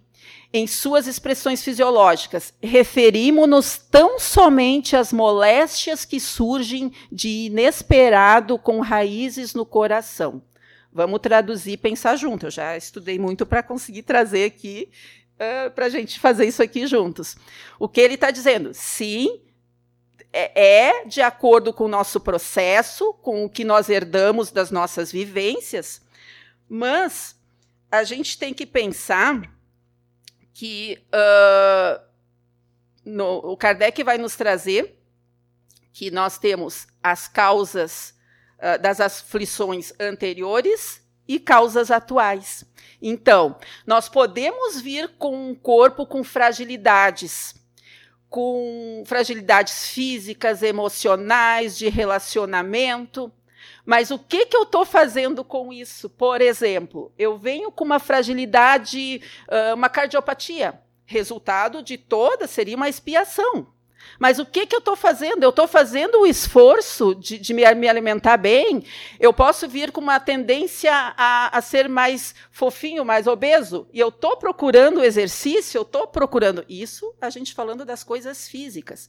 Em 0.53 0.67
suas 0.67 1.07
expressões 1.07 1.63
fisiológicas, 1.63 2.53
referimos-nos 2.61 3.79
tão 3.79 4.19
somente 4.19 4.97
às 4.97 5.13
moléstias 5.13 6.05
que 6.05 6.19
surgem 6.19 6.93
de 7.11 7.47
inesperado 7.47 8.59
com 8.59 8.81
raízes 8.81 9.55
no 9.55 9.65
coração. 9.65 10.43
Vamos 10.97 11.21
traduzir 11.21 11.73
e 11.73 11.77
pensar 11.77 12.17
junto. 12.17 12.47
Eu 12.47 12.51
já 12.51 12.75
estudei 12.75 13.19
muito 13.19 13.45
para 13.45 13.63
conseguir 13.63 14.03
trazer 14.03 14.47
aqui 14.47 14.91
uh, 15.35 15.71
para 15.73 15.85
a 15.85 15.89
gente 15.91 16.19
fazer 16.19 16.47
isso 16.47 16.63
aqui 16.63 16.87
juntos. 16.87 17.37
O 17.79 17.87
que 17.87 18.01
ele 18.01 18.15
está 18.15 18.31
dizendo? 18.31 18.73
Sim, 18.73 19.43
é, 20.33 20.87
é 20.87 21.05
de 21.05 21.21
acordo 21.21 21.71
com 21.71 21.85
o 21.85 21.89
nosso 21.89 22.19
processo, 22.19 23.13
com 23.21 23.45
o 23.45 23.51
que 23.51 23.63
nós 23.63 23.91
herdamos 23.91 24.51
das 24.51 24.71
nossas 24.71 25.13
vivências, 25.13 26.01
mas 26.67 27.39
a 27.91 28.03
gente 28.03 28.39
tem 28.39 28.55
que 28.55 28.65
pensar 28.65 29.55
que 30.55 31.05
uh, 31.09 32.01
no, 33.05 33.37
o 33.41 33.55
Kardec 33.55 34.03
vai 34.03 34.17
nos 34.17 34.35
trazer 34.35 34.99
que 35.93 36.11
nós 36.11 36.39
temos 36.39 36.87
as 37.03 37.29
causas 37.29 38.16
uh, 38.59 38.81
das 38.81 39.01
aflições 39.01 39.93
anteriores 39.99 41.03
e 41.29 41.39
causas 41.39 41.91
atuais. 41.91 42.65
Então, 43.01 43.57
nós 43.87 44.09
podemos 44.09 44.81
vir 44.81 45.09
com 45.19 45.51
um 45.51 45.55
corpo 45.55 46.07
com 46.07 46.23
fragilidades, 46.23 47.55
com 48.29 49.03
fragilidades 49.07 49.89
físicas, 49.89 50.63
emocionais, 50.63 51.77
de 51.77 51.89
relacionamento. 51.89 53.31
Mas 53.85 54.11
o 54.11 54.19
que, 54.19 54.47
que 54.47 54.57
eu 54.57 54.63
estou 54.63 54.85
fazendo 54.85 55.45
com 55.45 55.73
isso? 55.73 56.09
Por 56.09 56.41
exemplo, 56.41 57.13
eu 57.19 57.39
venho 57.39 57.71
com 57.71 57.85
uma 57.85 57.99
fragilidade, 57.99 59.21
uma 59.75 59.89
cardiopatia. 59.89 60.81
Resultado 61.05 61.83
de 61.83 61.97
toda 61.97 62.49
seria 62.49 62.77
uma 62.77 62.89
expiação. 62.89 63.69
Mas 64.19 64.39
o 64.39 64.47
que, 64.47 64.67
que 64.67 64.75
eu 64.75 64.79
estou 64.79 64.97
fazendo? 64.97 65.43
Eu 65.43 65.51
estou 65.51 65.69
fazendo 65.69 66.21
o 66.21 66.27
esforço 66.27 67.15
de, 67.15 67.39
de 67.39 67.53
me, 67.53 67.63
me, 67.75 67.89
alimentar 67.89 68.37
bem. 68.37 68.85
Eu 69.21 69.33
posso 69.33 69.69
vir 69.69 69.93
com 69.93 70.01
uma 70.01 70.19
tendência 70.19 70.93
a, 70.93 71.57
a 71.57 71.61
ser 71.61 71.89
mais 71.89 72.35
fofinho, 72.51 73.05
mais 73.05 73.27
obeso. 73.27 73.87
E 73.93 74.01
eu 74.01 74.09
estou 74.09 74.37
procurando 74.37 75.05
exercício, 75.05 75.79
eu 75.79 75.83
estou 75.83 76.07
procurando 76.07 76.65
isso, 76.69 77.15
a 77.21 77.31
gente 77.31 77.55
falando 77.55 77.85
das 77.85 78.03
coisas 78.03 78.49
físicas. 78.49 79.09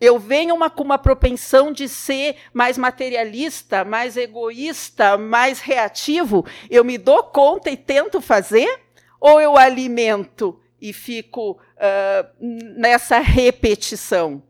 Eu 0.00 0.18
venho 0.18 0.54
uma, 0.54 0.68
com 0.68 0.82
uma 0.82 0.98
propensão 0.98 1.72
de 1.72 1.88
ser 1.88 2.36
mais 2.52 2.76
materialista, 2.76 3.84
mais 3.84 4.16
egoísta, 4.16 5.16
mais 5.16 5.60
reativo. 5.60 6.44
Eu 6.68 6.84
me 6.84 6.98
dou 6.98 7.22
conta 7.22 7.70
e 7.70 7.76
tento 7.76 8.20
fazer? 8.20 8.80
Ou 9.20 9.40
eu 9.40 9.56
alimento 9.56 10.58
e 10.80 10.92
fico 10.92 11.56
uh, 11.82 12.32
nessa 12.40 13.18
repetição. 13.18 14.42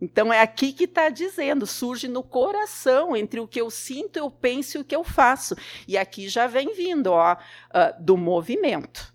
Então 0.00 0.32
é 0.32 0.40
aqui 0.40 0.72
que 0.72 0.84
está 0.84 1.10
dizendo, 1.10 1.66
surge 1.66 2.08
no 2.08 2.22
coração, 2.22 3.14
entre 3.14 3.38
o 3.38 3.46
que 3.46 3.60
eu 3.60 3.70
sinto, 3.70 4.16
eu 4.16 4.30
penso 4.30 4.78
e 4.78 4.80
o 4.80 4.84
que 4.84 4.96
eu 4.96 5.04
faço. 5.04 5.54
E 5.86 5.96
aqui 5.96 6.28
já 6.28 6.46
vem 6.46 6.74
vindo 6.74 7.08
ó, 7.08 7.34
uh, 7.34 8.02
do 8.02 8.16
movimento. 8.16 9.12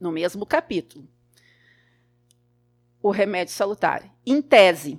No 0.00 0.10
mesmo 0.10 0.46
capítulo. 0.46 1.06
O 3.02 3.10
remédio 3.10 3.52
salutar. 3.52 4.10
Em 4.24 4.40
tese, 4.40 4.98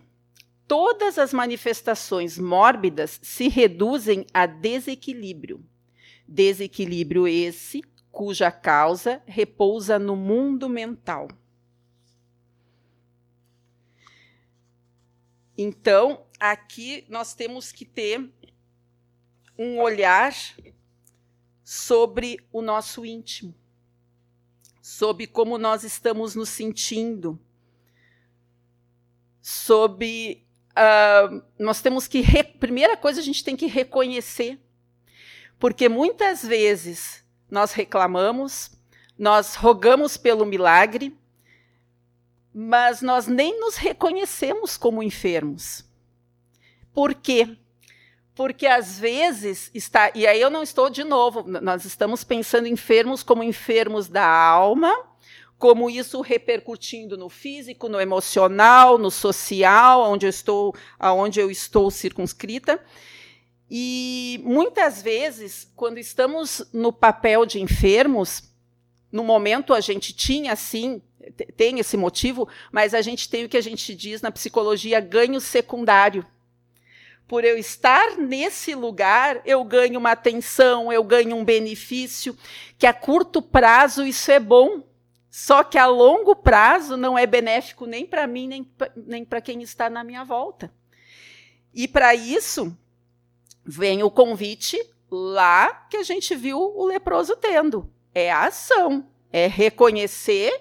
todas 0.67 1.17
as 1.17 1.33
manifestações 1.33 2.37
mórbidas 2.37 3.19
se 3.23 3.47
reduzem 3.47 4.27
a 4.33 4.45
desequilíbrio 4.45 5.65
Desequilíbrio 6.27 7.27
esse 7.27 7.81
cuja 8.11 8.51
causa 8.51 9.23
repousa 9.25 9.97
no 9.97 10.15
mundo 10.15 10.69
mental. 10.69 11.27
Então, 15.57 16.25
aqui 16.39 17.05
nós 17.09 17.33
temos 17.33 17.71
que 17.71 17.85
ter 17.85 18.31
um 19.57 19.79
olhar 19.79 20.33
sobre 21.63 22.39
o 22.51 22.61
nosso 22.61 23.05
íntimo, 23.05 23.55
sobre 24.81 25.25
como 25.25 25.57
nós 25.57 25.83
estamos 25.83 26.35
nos 26.35 26.49
sentindo, 26.49 27.39
sobre. 29.41 30.45
Uh, 30.71 31.43
nós 31.57 31.81
temos 31.81 32.07
que. 32.07 32.23
Primeira 32.59 32.95
coisa, 32.95 33.19
a 33.19 33.23
gente 33.23 33.43
tem 33.43 33.55
que 33.55 33.67
reconhecer 33.67 34.62
porque 35.63 35.87
muitas 35.87 36.43
vezes 36.43 37.23
nós 37.49 37.71
reclamamos, 37.71 38.71
nós 39.17 39.55
rogamos 39.55 40.17
pelo 40.17 40.45
milagre, 40.45 41.17
mas 42.53 43.01
nós 43.01 43.27
nem 43.27 43.57
nos 43.61 43.77
reconhecemos 43.77 44.75
como 44.75 45.01
enfermos. 45.01 45.85
Por 46.93 47.13
quê? 47.13 47.55
Porque 48.35 48.67
às 48.67 48.99
vezes 48.99 49.71
está, 49.73 50.11
e 50.13 50.27
aí 50.27 50.41
eu 50.41 50.49
não 50.49 50.63
estou 50.63 50.89
de 50.89 51.05
novo, 51.05 51.45
nós 51.47 51.85
estamos 51.85 52.25
pensando 52.25 52.67
enfermos 52.67 53.23
como 53.23 53.41
enfermos 53.41 54.09
da 54.09 54.27
alma, 54.27 54.93
como 55.57 55.89
isso 55.89 56.19
repercutindo 56.19 57.17
no 57.17 57.29
físico, 57.29 57.87
no 57.87 58.01
emocional, 58.01 58.97
no 58.97 59.09
social, 59.09 60.01
onde 60.11 60.25
eu 60.25 60.29
estou, 60.29 60.75
aonde 60.99 61.39
eu 61.39 61.49
estou 61.49 61.89
circunscrita. 61.89 62.83
E 63.75 64.39
muitas 64.43 65.01
vezes, 65.01 65.67
quando 65.75 65.97
estamos 65.97 66.63
no 66.71 66.93
papel 66.93 67.43
de 67.43 67.59
enfermos, 67.59 68.43
no 69.11 69.23
momento 69.23 69.73
a 69.73 69.79
gente 69.79 70.13
tinha 70.13 70.55
sim, 70.55 71.01
tem 71.57 71.79
esse 71.79 71.97
motivo, 71.97 72.47
mas 72.71 72.93
a 72.93 73.01
gente 73.01 73.27
tem 73.27 73.45
o 73.45 73.49
que 73.49 73.57
a 73.57 73.61
gente 73.61 73.95
diz 73.95 74.21
na 74.21 74.29
psicologia 74.29 74.99
ganho 74.99 75.41
secundário. 75.41 76.23
Por 77.27 77.43
eu 77.43 77.57
estar 77.57 78.15
nesse 78.15 78.75
lugar, 78.75 79.41
eu 79.43 79.63
ganho 79.63 79.99
uma 79.99 80.11
atenção, 80.11 80.93
eu 80.93 81.03
ganho 81.03 81.35
um 81.35 81.43
benefício, 81.43 82.37
que 82.77 82.85
a 82.85 82.93
curto 82.93 83.41
prazo 83.41 84.05
isso 84.05 84.29
é 84.29 84.39
bom, 84.39 84.83
só 85.31 85.63
que 85.63 85.79
a 85.79 85.87
longo 85.87 86.35
prazo 86.35 86.95
não 86.95 87.17
é 87.17 87.25
benéfico 87.25 87.87
nem 87.87 88.05
para 88.05 88.27
mim, 88.27 88.47
nem, 88.47 88.71
nem 88.95 89.25
para 89.25 89.41
quem 89.41 89.63
está 89.63 89.89
na 89.89 90.03
minha 90.03 90.23
volta. 90.23 90.71
E 91.73 91.87
para 91.87 92.13
isso, 92.13 92.77
vem 93.65 94.03
o 94.03 94.11
convite 94.11 94.79
lá 95.09 95.85
que 95.89 95.97
a 95.97 96.03
gente 96.03 96.35
viu 96.35 96.59
o 96.59 96.85
leproso 96.85 97.35
tendo. 97.35 97.89
É 98.13 98.31
a 98.31 98.45
ação, 98.45 99.07
é 99.31 99.47
reconhecer 99.47 100.51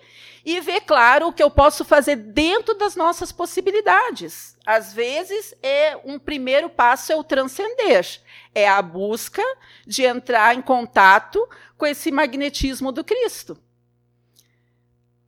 e 0.44 0.60
ver, 0.60 0.80
claro, 0.82 1.28
o 1.28 1.32
que 1.32 1.42
eu 1.42 1.50
posso 1.50 1.84
fazer 1.84 2.16
dentro 2.16 2.74
das 2.74 2.96
nossas 2.96 3.30
possibilidades. 3.30 4.56
Às 4.66 4.92
vezes, 4.92 5.54
é 5.62 5.96
um 6.04 6.18
primeiro 6.18 6.68
passo 6.68 7.12
é 7.12 7.16
o 7.16 7.22
transcender, 7.22 8.20
é 8.54 8.68
a 8.68 8.82
busca 8.82 9.42
de 9.86 10.04
entrar 10.04 10.54
em 10.54 10.62
contato 10.62 11.48
com 11.76 11.86
esse 11.86 12.10
magnetismo 12.10 12.90
do 12.90 13.04
Cristo. 13.04 13.56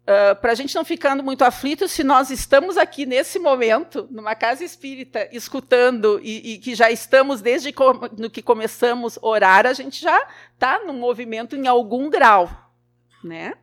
Uh, 0.05 0.37
para 0.38 0.53
a 0.53 0.55
gente 0.55 0.75
não 0.75 0.85
ficando 0.85 1.23
muito 1.23 1.43
aflito, 1.45 1.88
se 1.88 2.05
nós 2.05 2.29
estamos 2.29 2.77
aqui 2.77 3.07
nesse 3.07 3.38
momento, 3.38 4.07
numa 4.11 4.35
casa 4.35 4.62
espírita, 4.62 5.27
escutando 5.33 6.21
e, 6.23 6.53
e 6.53 6.59
que 6.59 6.75
já 6.75 6.90
estamos 6.90 7.40
desde 7.40 7.75
no 8.19 8.29
que 8.29 8.43
começamos 8.43 9.17
a 9.17 9.27
orar, 9.27 9.67
a 9.67 9.73
gente 9.73 10.03
já 10.03 10.29
está 10.53 10.85
no 10.85 10.93
movimento 10.93 11.57
em 11.57 11.67
algum 11.67 12.11
grau, 12.11 12.51
né? 13.23 13.55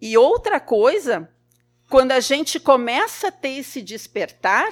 E 0.00 0.16
outra 0.16 0.58
coisa, 0.58 1.28
quando 1.90 2.12
a 2.12 2.20
gente 2.20 2.58
começa 2.58 3.28
a 3.28 3.32
ter 3.32 3.58
esse 3.58 3.82
despertar, 3.82 4.70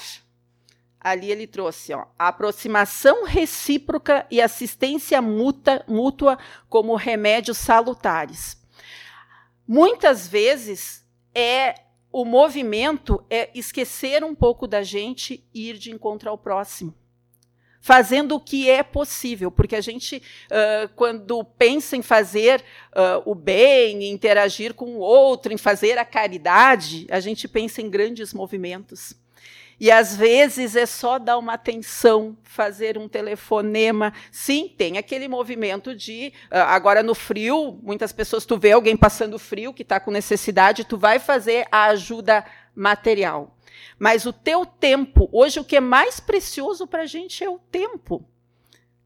ali 0.98 1.30
ele 1.30 1.46
trouxe 1.46 1.92
ó, 1.92 2.06
a 2.18 2.28
aproximação 2.28 3.26
recíproca 3.26 4.26
e 4.30 4.40
assistência 4.40 5.20
mútua, 5.20 5.84
mútua 5.86 6.38
como 6.70 6.96
remédios 6.96 7.58
salutares. 7.58 8.57
Muitas 9.70 10.26
vezes 10.26 11.04
é 11.34 11.74
o 12.10 12.24
movimento 12.24 13.22
é 13.28 13.50
esquecer 13.54 14.24
um 14.24 14.34
pouco 14.34 14.66
da 14.66 14.82
gente 14.82 15.46
e 15.52 15.68
ir 15.68 15.76
de 15.76 15.90
encontro 15.90 16.30
ao 16.30 16.38
próximo. 16.38 16.94
Fazendo 17.78 18.34
o 18.34 18.40
que 18.40 18.70
é 18.70 18.82
possível, 18.82 19.50
porque 19.50 19.76
a 19.76 19.82
gente, 19.82 20.22
uh, 20.46 20.88
quando 20.96 21.44
pensa 21.44 21.98
em 21.98 22.02
fazer 22.02 22.64
uh, 22.92 23.30
o 23.30 23.34
bem, 23.34 24.04
em 24.04 24.10
interagir 24.10 24.72
com 24.72 24.96
o 24.96 25.00
outro, 25.00 25.52
em 25.52 25.58
fazer 25.58 25.98
a 25.98 26.04
caridade, 26.04 27.06
a 27.10 27.20
gente 27.20 27.46
pensa 27.46 27.82
em 27.82 27.90
grandes 27.90 28.32
movimentos. 28.32 29.14
E 29.80 29.92
às 29.92 30.16
vezes 30.16 30.74
é 30.74 30.86
só 30.86 31.18
dar 31.18 31.38
uma 31.38 31.54
atenção, 31.54 32.36
fazer 32.42 32.98
um 32.98 33.08
telefonema. 33.08 34.12
Sim, 34.30 34.74
tem 34.76 34.98
aquele 34.98 35.28
movimento 35.28 35.94
de. 35.94 36.32
Ah, 36.50 36.74
agora 36.74 37.02
no 37.02 37.14
frio, 37.14 37.78
muitas 37.82 38.10
pessoas, 38.10 38.44
tu 38.44 38.58
vê 38.58 38.72
alguém 38.72 38.96
passando 38.96 39.38
frio, 39.38 39.72
que 39.72 39.82
está 39.82 40.00
com 40.00 40.10
necessidade, 40.10 40.84
tu 40.84 40.98
vai 40.98 41.20
fazer 41.20 41.66
a 41.70 41.84
ajuda 41.86 42.44
material. 42.74 43.56
Mas 43.98 44.26
o 44.26 44.32
teu 44.32 44.66
tempo, 44.66 45.28
hoje 45.32 45.60
o 45.60 45.64
que 45.64 45.76
é 45.76 45.80
mais 45.80 46.18
precioso 46.18 46.86
para 46.86 47.02
a 47.02 47.06
gente 47.06 47.44
é 47.44 47.48
o 47.48 47.58
tempo. 47.58 48.24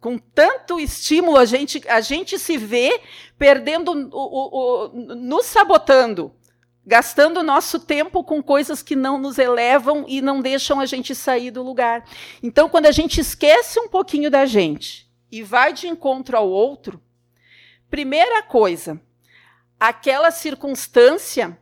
Com 0.00 0.18
tanto 0.18 0.80
estímulo, 0.80 1.36
a 1.36 1.44
gente, 1.44 1.82
a 1.86 2.00
gente 2.00 2.38
se 2.38 2.56
vê 2.56 2.98
perdendo, 3.38 3.92
o, 3.92 4.08
o, 4.10 4.86
o, 4.86 5.14
nos 5.14 5.46
sabotando 5.46 6.34
gastando 6.84 7.42
nosso 7.42 7.78
tempo 7.78 8.24
com 8.24 8.42
coisas 8.42 8.82
que 8.82 8.96
não 8.96 9.18
nos 9.18 9.38
elevam 9.38 10.04
e 10.08 10.20
não 10.20 10.40
deixam 10.40 10.80
a 10.80 10.86
gente 10.86 11.14
sair 11.14 11.50
do 11.50 11.62
lugar. 11.62 12.04
Então, 12.42 12.68
quando 12.68 12.86
a 12.86 12.92
gente 12.92 13.20
esquece 13.20 13.78
um 13.78 13.88
pouquinho 13.88 14.30
da 14.30 14.44
gente 14.44 15.10
e 15.30 15.42
vai 15.42 15.72
de 15.72 15.86
encontro 15.86 16.36
ao 16.36 16.48
outro, 16.48 17.00
primeira 17.88 18.42
coisa, 18.42 19.00
aquela 19.78 20.30
circunstância 20.30 21.58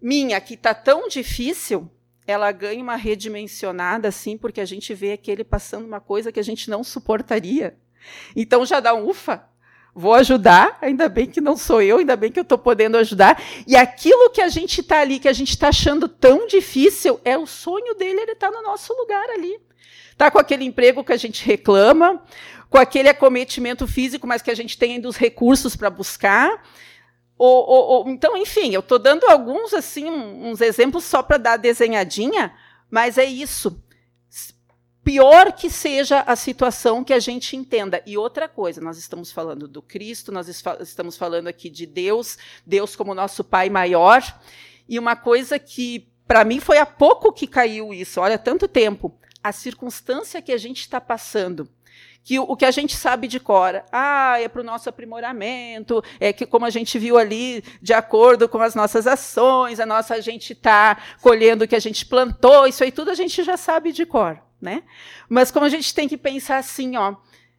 minha 0.00 0.40
que 0.40 0.54
está 0.54 0.74
tão 0.74 1.08
difícil, 1.08 1.90
ela 2.26 2.52
ganha 2.52 2.82
uma 2.82 2.96
redimensionada 2.96 4.08
assim, 4.08 4.36
porque 4.36 4.60
a 4.60 4.64
gente 4.64 4.94
vê 4.94 5.12
aquele 5.12 5.44
passando 5.44 5.86
uma 5.86 6.00
coisa 6.00 6.30
que 6.30 6.40
a 6.40 6.44
gente 6.44 6.68
não 6.68 6.84
suportaria. 6.84 7.78
Então 8.36 8.66
já 8.66 8.80
dá 8.80 8.94
um 8.94 9.08
ufa, 9.08 9.48
vou 9.94 10.14
ajudar, 10.14 10.76
ainda 10.82 11.08
bem 11.08 11.26
que 11.26 11.40
não 11.40 11.56
sou 11.56 11.80
eu, 11.80 11.98
ainda 11.98 12.16
bem 12.16 12.32
que 12.32 12.38
eu 12.38 12.42
estou 12.42 12.58
podendo 12.58 12.96
ajudar. 12.96 13.40
E 13.66 13.76
aquilo 13.76 14.30
que 14.30 14.40
a 14.40 14.48
gente 14.48 14.80
está 14.80 15.00
ali, 15.00 15.20
que 15.20 15.28
a 15.28 15.32
gente 15.32 15.50
está 15.50 15.68
achando 15.68 16.08
tão 16.08 16.46
difícil, 16.46 17.20
é 17.24 17.38
o 17.38 17.46
sonho 17.46 17.94
dele, 17.94 18.20
ele 18.20 18.32
está 18.32 18.50
no 18.50 18.62
nosso 18.62 18.92
lugar 18.92 19.24
ali. 19.30 19.60
Está 20.10 20.30
com 20.30 20.38
aquele 20.38 20.64
emprego 20.64 21.04
que 21.04 21.12
a 21.12 21.16
gente 21.16 21.44
reclama, 21.44 22.22
com 22.68 22.78
aquele 22.78 23.08
acometimento 23.08 23.86
físico, 23.86 24.26
mas 24.26 24.42
que 24.42 24.50
a 24.50 24.54
gente 24.54 24.76
tem 24.76 24.94
ainda 24.94 25.08
os 25.08 25.16
recursos 25.16 25.76
para 25.76 25.90
buscar. 25.90 26.62
Ou, 27.38 27.68
ou, 27.68 27.84
ou, 27.84 28.08
então, 28.08 28.36
enfim, 28.36 28.72
eu 28.72 28.80
estou 28.80 28.98
dando 28.98 29.24
alguns 29.26 29.72
assim 29.74 30.08
uns 30.10 30.60
exemplos 30.60 31.04
só 31.04 31.22
para 31.22 31.36
dar 31.36 31.56
desenhadinha, 31.56 32.52
mas 32.90 33.18
é 33.18 33.24
isso 33.24 33.82
pior 35.04 35.52
que 35.52 35.68
seja 35.68 36.20
a 36.20 36.34
situação 36.34 37.04
que 37.04 37.12
a 37.12 37.20
gente 37.20 37.54
entenda. 37.54 38.02
E 38.06 38.16
outra 38.16 38.48
coisa, 38.48 38.80
nós 38.80 38.96
estamos 38.96 39.30
falando 39.30 39.68
do 39.68 39.82
Cristo, 39.82 40.32
nós 40.32 40.48
estamos 40.48 41.16
falando 41.16 41.46
aqui 41.46 41.68
de 41.68 41.84
Deus, 41.84 42.38
Deus 42.66 42.96
como 42.96 43.14
nosso 43.14 43.44
Pai 43.44 43.68
maior. 43.68 44.22
E 44.88 44.98
uma 44.98 45.14
coisa 45.14 45.58
que, 45.58 46.08
para 46.26 46.44
mim, 46.44 46.58
foi 46.58 46.78
há 46.78 46.86
pouco 46.86 47.32
que 47.32 47.46
caiu 47.46 47.92
isso, 47.92 48.20
olha, 48.20 48.38
tanto 48.38 48.66
tempo. 48.66 49.14
A 49.42 49.52
circunstância 49.52 50.40
que 50.40 50.52
a 50.52 50.58
gente 50.58 50.80
está 50.80 51.00
passando 51.00 51.68
que 52.26 52.38
o 52.38 52.56
que 52.56 52.64
a 52.64 52.70
gente 52.70 52.96
sabe 52.96 53.28
de 53.28 53.38
cor, 53.38 53.84
ah, 53.92 54.40
é 54.40 54.48
para 54.48 54.62
o 54.62 54.64
nosso 54.64 54.88
aprimoramento, 54.88 56.02
é 56.18 56.32
que 56.32 56.46
como 56.46 56.64
a 56.64 56.70
gente 56.70 56.98
viu 56.98 57.18
ali, 57.18 57.62
de 57.82 57.92
acordo 57.92 58.48
com 58.48 58.58
as 58.62 58.74
nossas 58.74 59.06
ações, 59.06 59.78
a 59.78 59.84
nossa 59.84 60.14
a 60.14 60.20
gente 60.22 60.54
está 60.54 60.96
colhendo 61.20 61.64
o 61.64 61.68
que 61.68 61.76
a 61.76 61.80
gente 61.80 62.06
plantou, 62.06 62.66
isso 62.66 62.82
aí 62.82 62.90
tudo 62.90 63.10
a 63.10 63.14
gente 63.14 63.42
já 63.42 63.58
sabe 63.58 63.92
de 63.92 64.06
cor 64.06 64.40
né? 64.64 64.82
Mas 65.28 65.50
como 65.52 65.66
a 65.66 65.68
gente 65.68 65.94
tem 65.94 66.08
que 66.08 66.16
pensar 66.16 66.56
assim, 66.56 66.96
ó, 66.96 67.14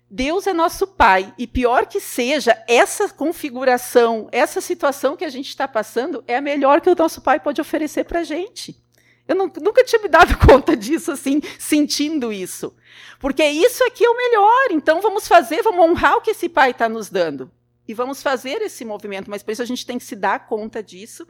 Deus 0.09 0.47
é 0.47 0.53
nosso 0.53 0.87
Pai, 0.87 1.33
e 1.37 1.47
pior 1.47 1.85
que 1.85 1.99
seja, 1.99 2.61
essa 2.67 3.07
configuração, 3.09 4.27
essa 4.31 4.59
situação 4.59 5.15
que 5.15 5.23
a 5.23 5.29
gente 5.29 5.47
está 5.47 5.67
passando, 5.67 6.23
é 6.27 6.35
a 6.35 6.41
melhor 6.41 6.81
que 6.81 6.89
o 6.89 6.95
nosso 6.95 7.21
Pai 7.21 7.39
pode 7.39 7.61
oferecer 7.61 8.03
para 8.03 8.19
a 8.19 8.23
gente. 8.23 8.83
Eu 9.27 9.35
não, 9.35 9.51
nunca 9.61 9.83
tinha 9.83 10.01
me 10.01 10.07
dado 10.07 10.37
conta 10.45 10.75
disso, 10.75 11.11
assim, 11.11 11.41
sentindo 11.57 12.33
isso. 12.33 12.75
Porque 13.19 13.43
isso 13.43 13.83
aqui 13.83 14.03
é 14.05 14.09
o 14.09 14.17
melhor, 14.17 14.71
então 14.71 15.01
vamos 15.01 15.27
fazer, 15.27 15.61
vamos 15.61 15.83
honrar 15.83 16.17
o 16.17 16.21
que 16.21 16.31
esse 16.31 16.49
Pai 16.49 16.71
está 16.71 16.89
nos 16.89 17.09
dando. 17.09 17.51
E 17.87 17.93
vamos 17.93 18.21
fazer 18.21 18.61
esse 18.61 18.83
movimento, 18.83 19.29
mas 19.29 19.43
por 19.43 19.51
isso 19.51 19.61
a 19.61 19.65
gente 19.65 19.85
tem 19.85 19.97
que 19.97 20.03
se 20.03 20.15
dar 20.15 20.47
conta 20.47 20.81
disso 20.81 21.27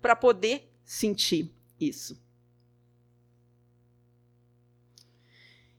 para 0.00 0.14
poder 0.14 0.70
sentir 0.84 1.52
isso. 1.80 2.16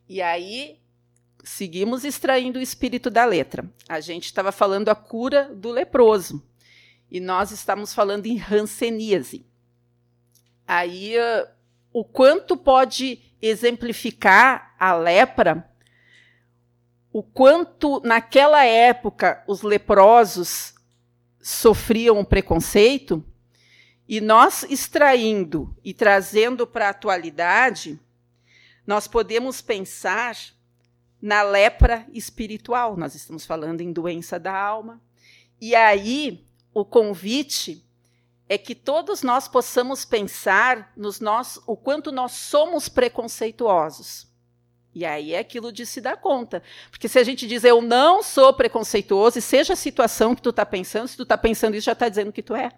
E 0.08 0.22
aí 0.22 0.80
seguimos 1.44 2.04
extraindo 2.04 2.60
o 2.60 2.62
espírito 2.62 3.10
da 3.10 3.26
letra. 3.26 3.70
A 3.88 4.00
gente 4.00 4.26
estava 4.26 4.52
falando 4.52 4.90
a 4.90 4.96
cura 4.96 5.54
do 5.54 5.70
leproso. 5.70 6.44
E 7.10 7.20
nós 7.20 7.52
estamos 7.52 7.94
falando 7.94 8.26
em 8.26 8.36
ranceníase. 8.36 9.46
Aí, 10.68 11.14
o 11.94 12.04
quanto 12.04 12.58
pode 12.58 13.22
exemplificar 13.42 14.76
a 14.78 14.94
lepra, 14.94 15.70
o 17.14 17.24
quanto 17.24 18.02
naquela 18.02 18.66
época 18.66 19.44
os 19.48 19.62
leprosos 19.62 20.74
sofriam 21.42 22.26
preconceito, 22.26 23.24
e 24.08 24.20
nós 24.20 24.64
extraindo 24.64 25.76
e 25.84 25.94
trazendo 25.94 26.68
para 26.68 26.88
a 26.88 26.92
atualidade, 26.92 28.00
nós 28.88 29.06
podemos 29.06 29.62
pensar 29.62 30.38
na 31.22 31.44
lepra 31.44 32.08
espiritual. 32.14 32.96
Nós 32.96 33.14
estamos 33.14 33.46
falando 33.46 33.82
em 33.82 33.92
doença 33.92 34.40
da 34.40 34.58
alma. 34.58 35.02
E 35.60 35.76
aí, 35.76 36.48
o 36.74 36.86
convite 36.86 37.86
é 38.48 38.58
que 38.58 38.74
todos 38.74 39.24
nós 39.24 39.48
possamos 39.48 40.06
pensar 40.06 40.94
nos 40.96 41.20
nós, 41.20 41.60
o 41.68 41.76
quanto 41.76 42.14
nós 42.14 42.32
somos 42.32 42.88
preconceituosos. 42.88 44.26
E 44.96 45.06
aí 45.06 45.34
é 45.34 45.40
aquilo 45.40 45.72
de 45.72 45.86
se 45.86 46.00
dar 46.00 46.18
conta. 46.18 46.64
Porque 46.90 47.10
se 47.10 47.20
a 47.20 47.24
gente 47.24 47.46
diz 47.46 47.64
eu 47.64 47.82
não 47.82 48.24
sou 48.24 48.54
preconceituoso, 48.54 49.38
e 49.38 49.42
seja 49.42 49.74
a 49.74 49.76
situação 49.76 50.34
que 50.34 50.42
tu 50.42 50.50
está 50.52 50.66
pensando, 50.66 51.08
se 51.08 51.18
tu 51.18 51.24
está 51.24 51.38
pensando 51.38 51.76
isso, 51.76 51.86
já 51.86 51.92
está 51.92 52.08
dizendo 52.08 52.32
que 52.32 52.42
tu 52.42 52.56
é. 52.56 52.72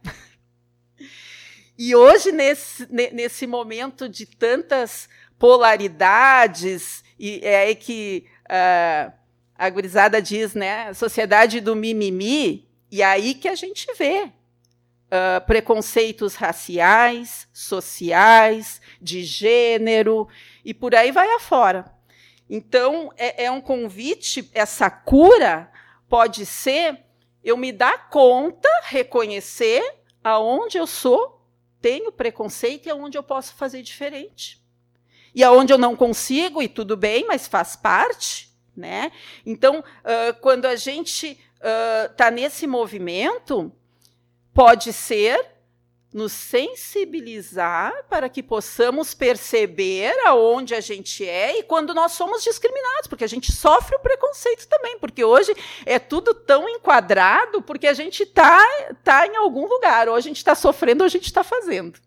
e 1.78 1.96
hoje, 1.96 2.32
nesse, 2.32 2.88
nesse 2.92 3.46
momento 3.46 4.10
de 4.10 4.26
tantas 4.26 5.08
polaridades, 5.40 7.02
e 7.18 7.40
é 7.42 7.62
aí 7.62 7.76
que 7.76 8.26
uh, 8.46 9.12
a 9.56 9.70
gurizada 9.70 10.22
diz, 10.22 10.54
né? 10.54 10.94
Sociedade 10.94 11.62
do 11.62 11.76
mimimi, 11.76 12.70
e 12.92 13.02
aí 13.02 13.34
que 13.34 13.48
a 13.48 13.56
gente 13.56 13.88
vê 13.98 14.26
uh, 14.26 15.46
preconceitos 15.48 16.36
raciais, 16.36 17.48
sociais, 17.54 18.82
de 19.02 19.24
gênero, 19.24 20.28
e 20.64 20.74
por 20.74 20.94
aí 20.94 21.12
vai 21.12 21.34
afora. 21.34 21.86
Então, 22.50 23.12
é, 23.16 23.46
é 23.46 23.52
um 23.52 23.62
convite, 23.62 24.50
essa 24.54 24.90
cura 24.90 25.72
pode 26.10 26.46
ser 26.46 27.00
eu 27.42 27.56
me 27.56 27.72
dar 27.72 28.10
conta, 28.10 28.68
reconhecer 28.84 29.82
aonde 30.22 30.78
eu 30.78 30.86
sou, 30.86 31.42
tenho 31.80 32.12
preconceito 32.12 32.88
e 32.88 32.90
aonde 32.90 33.18
eu 33.18 33.24
posso 33.24 33.54
fazer 33.54 33.82
diferente 33.82 34.59
e 35.40 35.44
aonde 35.44 35.72
eu 35.72 35.78
não 35.78 35.96
consigo, 35.96 36.62
e 36.62 36.68
tudo 36.68 36.98
bem, 36.98 37.26
mas 37.26 37.48
faz 37.48 37.74
parte. 37.74 38.52
Né? 38.76 39.10
Então, 39.46 39.80
uh, 39.80 40.38
quando 40.42 40.66
a 40.66 40.76
gente 40.76 41.40
está 42.06 42.28
uh, 42.28 42.32
nesse 42.32 42.68
movimento, 42.68 43.72
pode 44.54 44.92
ser 44.92 45.46
nos 46.14 46.34
sensibilizar 46.34 47.94
para 48.10 48.28
que 48.28 48.44
possamos 48.44 49.14
perceber 49.14 50.14
aonde 50.26 50.76
a 50.76 50.82
gente 50.82 51.26
é 51.26 51.58
e 51.58 51.64
quando 51.64 51.94
nós 51.94 52.12
somos 52.12 52.44
discriminados, 52.44 53.08
porque 53.08 53.24
a 53.24 53.28
gente 53.28 53.50
sofre 53.50 53.96
o 53.96 54.00
preconceito 54.00 54.68
também, 54.68 55.00
porque 55.00 55.24
hoje 55.24 55.56
é 55.86 56.00
tudo 56.00 56.34
tão 56.34 56.68
enquadrado, 56.68 57.62
porque 57.62 57.88
a 57.88 57.94
gente 57.94 58.24
está 58.24 58.62
tá 59.06 59.26
em 59.26 59.38
algum 59.38 59.66
lugar, 59.68 60.10
ou 60.10 60.16
a 60.16 60.20
gente 60.20 60.36
está 60.36 60.54
sofrendo 60.54 61.02
ou 61.02 61.06
a 61.06 61.10
gente 61.10 61.28
está 61.28 61.46
fazendo. 61.46 61.98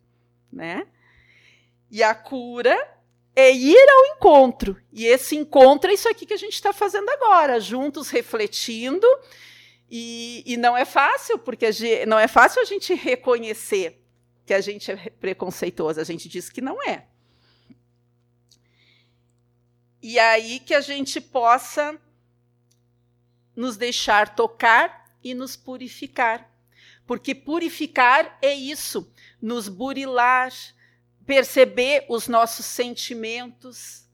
Né? 0.52 0.86
E 1.90 2.02
a 2.02 2.14
cura 2.14 2.91
é 3.34 3.52
ir 3.52 3.88
ao 3.88 4.16
encontro. 4.16 4.80
E 4.92 5.06
esse 5.06 5.36
encontro 5.36 5.90
é 5.90 5.94
isso 5.94 6.08
aqui 6.08 6.26
que 6.26 6.34
a 6.34 6.38
gente 6.38 6.54
está 6.54 6.72
fazendo 6.72 7.08
agora, 7.10 7.58
juntos 7.60 8.10
refletindo. 8.10 9.06
E, 9.90 10.42
e 10.46 10.56
não 10.56 10.76
é 10.76 10.84
fácil, 10.84 11.38
porque 11.38 11.66
não 12.06 12.18
é 12.18 12.26
fácil 12.26 12.62
a 12.62 12.64
gente 12.64 12.94
reconhecer 12.94 14.02
que 14.46 14.54
a 14.54 14.60
gente 14.60 14.90
é 14.90 14.96
preconceituoso. 14.96 16.00
A 16.00 16.04
gente 16.04 16.28
diz 16.28 16.48
que 16.48 16.60
não 16.60 16.82
é. 16.82 17.06
E 20.02 20.18
aí 20.18 20.58
que 20.58 20.74
a 20.74 20.80
gente 20.80 21.20
possa 21.20 21.98
nos 23.54 23.76
deixar 23.76 24.34
tocar 24.34 25.14
e 25.22 25.34
nos 25.34 25.56
purificar. 25.56 26.50
Porque 27.06 27.34
purificar 27.34 28.38
é 28.40 28.54
isso, 28.54 29.12
nos 29.40 29.68
burilar, 29.68 30.52
perceber 31.26 32.04
os 32.08 32.28
nossos 32.28 32.66
sentimentos, 32.66 34.06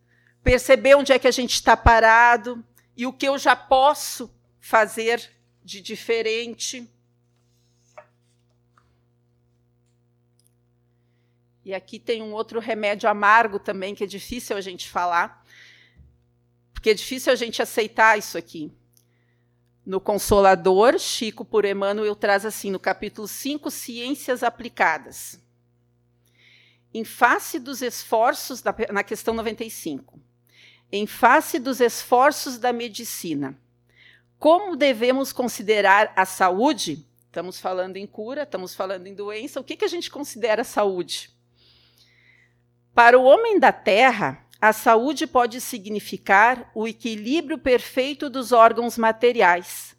perceber 0.42 0.94
onde 0.94 1.12
é 1.12 1.18
que 1.18 1.28
a 1.28 1.32
gente 1.32 1.54
está 1.54 1.76
parado 1.76 2.64
e 2.96 3.06
o 3.06 3.12
que 3.12 3.26
eu 3.26 3.38
já 3.38 3.54
posso 3.54 4.30
fazer 4.60 5.30
de 5.64 5.80
diferente. 5.80 6.88
E 11.64 11.74
aqui 11.74 11.98
tem 11.98 12.22
um 12.22 12.32
outro 12.32 12.60
remédio 12.60 13.08
amargo 13.08 13.58
também, 13.58 13.94
que 13.94 14.04
é 14.04 14.06
difícil 14.06 14.56
a 14.56 14.60
gente 14.60 14.88
falar, 14.88 15.44
porque 16.72 16.90
é 16.90 16.94
difícil 16.94 17.30
a 17.32 17.36
gente 17.36 17.60
aceitar 17.60 18.18
isso 18.18 18.38
aqui. 18.38 18.72
No 19.84 20.00
Consolador, 20.00 20.98
Chico 20.98 21.44
por 21.44 21.64
Emmanuel 21.64 22.14
traz 22.14 22.44
assim, 22.46 22.70
no 22.70 22.78
capítulo 22.78 23.28
5, 23.28 23.70
Ciências 23.70 24.42
Aplicadas. 24.42 25.38
Em 26.92 27.04
face 27.04 27.58
dos 27.58 27.82
esforços, 27.82 28.62
da, 28.62 28.74
na 28.90 29.02
questão 29.02 29.34
95, 29.34 30.18
em 30.90 31.06
face 31.06 31.58
dos 31.58 31.80
esforços 31.80 32.58
da 32.58 32.72
medicina, 32.72 33.58
como 34.38 34.76
devemos 34.76 35.32
considerar 35.32 36.12
a 36.16 36.24
saúde? 36.24 37.06
Estamos 37.26 37.60
falando 37.60 37.96
em 37.96 38.06
cura, 38.06 38.44
estamos 38.44 38.74
falando 38.74 39.06
em 39.06 39.14
doença. 39.14 39.60
O 39.60 39.64
que, 39.64 39.76
que 39.76 39.84
a 39.84 39.88
gente 39.88 40.10
considera 40.10 40.64
saúde? 40.64 41.30
Para 42.94 43.18
o 43.18 43.24
homem 43.24 43.58
da 43.58 43.70
terra, 43.70 44.46
a 44.60 44.72
saúde 44.72 45.26
pode 45.26 45.60
significar 45.60 46.70
o 46.74 46.88
equilíbrio 46.88 47.58
perfeito 47.58 48.30
dos 48.30 48.50
órgãos 48.50 48.96
materiais. 48.96 49.96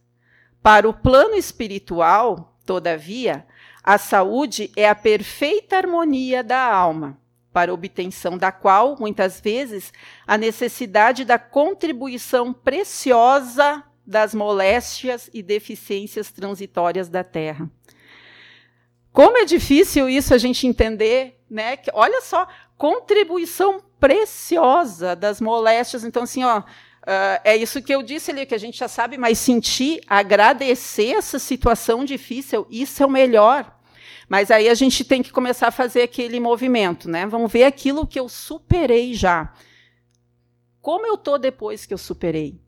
Para 0.62 0.90
o 0.90 0.94
plano 0.94 1.36
espiritual, 1.36 2.58
todavia, 2.66 3.48
a 3.84 3.98
saúde 3.98 4.72
é 4.76 4.88
a 4.88 4.96
perfeita 4.96 5.78
harmonia 5.78 6.44
da 6.44 6.62
alma, 6.62 7.18
para 7.52 7.74
obtenção 7.74 8.38
da 8.38 8.52
qual, 8.52 8.96
muitas 9.00 9.40
vezes, 9.40 9.92
a 10.28 10.38
necessidade 10.38 11.26
da 11.26 11.40
contribuição 11.40 12.54
preciosa 12.54 13.84
das 14.06 14.34
moléstias 14.34 15.30
e 15.34 15.42
deficiências 15.42 16.32
transitórias 16.32 17.10
da 17.10 17.24
terra. 17.24 17.70
Como 19.12 19.38
é 19.38 19.46
difícil 19.46 20.08
isso 20.08 20.34
a 20.34 20.38
gente 20.38 20.68
entender, 20.68 21.40
né? 21.50 21.78
Que, 21.78 21.92
olha 21.94 22.22
só, 22.22 22.48
contribuição 22.78 23.82
preciosa 24.00 25.16
das 25.16 25.42
moléstias. 25.42 26.04
Então, 26.04 26.24
assim, 26.24 26.44
ó, 26.44 26.64
uh, 27.04 27.42
é 27.44 27.56
isso 27.56 27.82
que 27.82 27.94
eu 27.94 28.04
disse 28.04 28.32
ali, 28.32 28.46
que 28.46 28.56
a 28.56 28.60
gente 28.60 28.78
já 28.78 28.88
sabe, 28.88 29.18
mas 29.18 29.38
sentir, 29.38 30.02
agradecer 30.08 31.16
essa 31.16 31.40
situação 31.40 32.06
difícil, 32.06 32.68
isso 32.70 33.02
é 33.02 33.06
o 33.06 33.10
melhor. 33.10 33.78
Mas 34.28 34.52
aí 34.52 34.70
a 34.70 34.76
gente 34.76 35.04
tem 35.04 35.24
que 35.24 35.32
começar 35.32 35.70
a 35.70 35.72
fazer 35.72 36.04
aquele 36.04 36.40
movimento, 36.40 37.10
né? 37.10 37.26
Vamos 37.26 37.52
ver 37.52 37.64
aquilo 37.64 38.06
que 38.06 38.20
eu 38.20 38.30
superei 38.30 39.16
já. 39.16 39.52
Como 40.82 41.06
eu 41.06 41.18
tô 41.18 41.38
depois 41.38 41.86
que 41.86 41.94
eu 41.94 41.98
superei? 41.98 42.62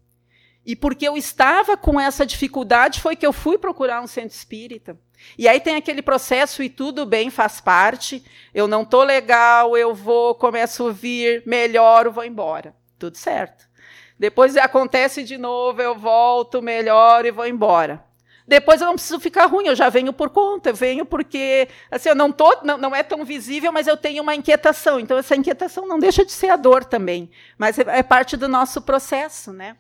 E 0.65 0.75
porque 0.75 1.07
eu 1.07 1.15
estava 1.15 1.77
com 1.77 1.99
essa 1.99 2.25
dificuldade 2.25 2.99
foi 2.99 3.15
que 3.15 3.25
eu 3.25 3.33
fui 3.33 3.57
procurar 3.57 4.01
um 4.01 4.07
centro 4.07 4.35
espírita. 4.35 4.97
E 5.37 5.47
aí 5.47 5.59
tem 5.59 5.75
aquele 5.75 6.01
processo 6.01 6.61
e 6.63 6.69
tudo 6.69 7.05
bem, 7.05 7.29
faz 7.29 7.61
parte. 7.61 8.23
Eu 8.53 8.67
não 8.67 8.83
tô 8.83 9.03
legal, 9.03 9.77
eu 9.77 9.93
vou, 9.93 10.35
começo 10.35 10.87
a 10.87 10.91
vir, 10.91 11.43
melhoro, 11.45 12.11
vou 12.11 12.25
embora. 12.25 12.75
Tudo 13.01 13.17
certo. 13.17 13.67
Depois 14.15 14.55
acontece 14.55 15.23
de 15.23 15.35
novo, 15.35 15.81
eu 15.81 15.97
volto, 15.97 16.61
melhoro 16.61 17.25
e 17.25 17.31
vou 17.31 17.47
embora. 17.47 18.05
Depois 18.47 18.79
eu 18.79 18.85
não 18.85 18.93
preciso 18.93 19.19
ficar 19.19 19.47
ruim, 19.47 19.65
eu 19.65 19.75
já 19.75 19.89
venho 19.89 20.13
por 20.13 20.29
conta, 20.29 20.69
eu 20.69 20.75
venho 20.75 21.03
porque 21.03 21.67
assim, 21.89 22.09
eu 22.09 22.15
não 22.15 22.31
tô, 22.31 22.59
não, 22.61 22.77
não 22.77 22.95
é 22.95 23.01
tão 23.01 23.25
visível, 23.25 23.71
mas 23.71 23.87
eu 23.87 23.97
tenho 23.97 24.21
uma 24.21 24.35
inquietação. 24.35 24.99
Então 24.99 25.17
essa 25.17 25.35
inquietação 25.35 25.87
não 25.87 25.97
deixa 25.97 26.23
de 26.23 26.31
ser 26.31 26.49
a 26.49 26.55
dor 26.55 26.85
também, 26.85 27.31
mas 27.57 27.79
é, 27.79 27.85
é 27.87 28.03
parte 28.03 28.37
do 28.37 28.47
nosso 28.47 28.83
processo, 28.83 29.51
né? 29.51 29.77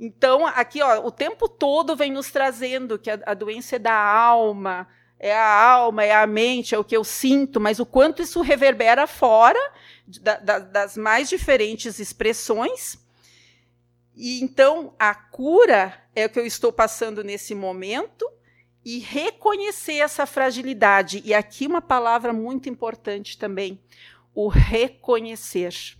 Então, 0.00 0.46
aqui, 0.46 0.80
ó, 0.80 1.06
o 1.06 1.10
tempo 1.10 1.46
todo 1.46 1.94
vem 1.94 2.10
nos 2.10 2.30
trazendo 2.30 2.98
que 2.98 3.10
a, 3.10 3.20
a 3.26 3.34
doença 3.34 3.76
é 3.76 3.78
da 3.78 3.94
alma, 3.94 4.88
é 5.18 5.34
a 5.34 5.62
alma, 5.62 6.04
é 6.04 6.14
a 6.14 6.26
mente, 6.26 6.74
é 6.74 6.78
o 6.78 6.84
que 6.84 6.96
eu 6.96 7.04
sinto, 7.04 7.60
mas 7.60 7.80
o 7.80 7.86
quanto 7.86 8.22
isso 8.22 8.40
reverbera 8.40 9.06
fora 9.06 9.58
da, 10.20 10.36
da, 10.36 10.58
das 10.58 10.96
mais 10.96 11.28
diferentes 11.28 11.98
expressões. 11.98 12.98
E 14.14 14.40
então 14.42 14.94
a 14.98 15.14
cura 15.14 15.98
é 16.14 16.26
o 16.26 16.28
que 16.28 16.38
eu 16.38 16.46
estou 16.46 16.72
passando 16.72 17.24
nesse 17.24 17.54
momento 17.54 18.28
e 18.84 18.98
reconhecer 18.98 19.94
essa 19.94 20.26
fragilidade. 20.26 21.22
E 21.24 21.32
aqui 21.32 21.66
uma 21.66 21.80
palavra 21.80 22.32
muito 22.32 22.68
importante 22.68 23.38
também: 23.38 23.80
o 24.34 24.48
reconhecer. 24.48 25.96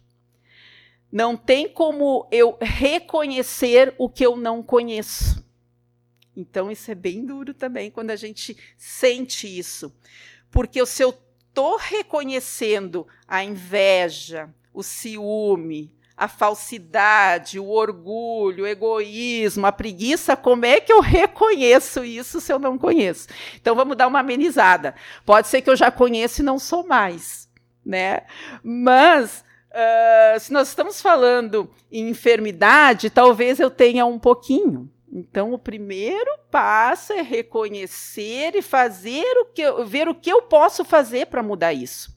Não 1.11 1.37
tem 1.37 1.69
como 1.69 2.27
eu 2.31 2.59
reconhecer 2.61 3.95
o 3.97 4.09
que 4.09 4.27
eu 4.27 4.37
não 4.37 4.63
conheço. 4.63 5.44
Então, 6.37 6.71
isso 6.71 6.91
é 6.91 6.95
bem 6.95 7.25
duro 7.25 7.55
também 7.55 7.91
quando 7.91 8.11
a 8.11 8.17
gente 8.17 8.57
sente 8.77 9.47
isso. 9.47 9.95
Porque 10.51 10.85
se 10.87 11.03
eu 11.03 11.11
estou 11.49 11.77
reconhecendo 11.77 13.07
a 13.27 13.45
inveja, 13.45 14.49
o 14.73 14.83
ciúme, 14.83 15.93
a 16.17 16.29
falsidade, 16.29 17.59
o 17.59 17.69
orgulho, 17.69 18.65
o 18.65 18.67
egoísmo, 18.67 19.67
a 19.67 19.73
preguiça, 19.73 20.37
como 20.37 20.65
é 20.65 20.81
que 20.81 20.93
eu 20.93 21.01
reconheço 21.01 22.05
isso 22.05 22.41
se 22.41 22.53
eu 22.53 22.59
não 22.59 22.79
conheço? 22.79 23.29
Então 23.61 23.75
vamos 23.75 23.97
dar 23.97 24.07
uma 24.07 24.21
amenizada. 24.21 24.95
Pode 25.25 25.49
ser 25.49 25.61
que 25.61 25.71
eu 25.71 25.77
já 25.77 25.91
conheça 25.91 26.41
e 26.41 26.45
não 26.45 26.59
sou 26.59 26.87
mais, 26.87 27.49
né? 27.85 28.23
Mas 28.63 29.45
Uh, 29.75 30.39
se 30.39 30.53
nós 30.53 30.69
estamos 30.69 31.03
falando 31.03 31.69
em 31.91 32.09
enfermidade, 32.09 33.11
talvez 33.11 33.59
eu 33.59 33.69
tenha 33.69 34.07
um 34.07 34.21
pouquinho. 34.21 34.89
Então, 35.17 35.53
o 35.53 35.59
primeiro 35.59 36.39
passo 36.51 37.13
é 37.13 37.23
reconhecer 37.23 38.57
e 38.57 38.61
fazer 38.61 39.25
o 39.39 39.45
que 39.45 39.63
ver 39.85 40.09
o 40.09 40.15
que 40.15 40.29
eu 40.29 40.43
posso 40.43 40.85
fazer 40.85 41.27
para 41.27 41.41
mudar 41.41 41.73
isso. 41.73 42.14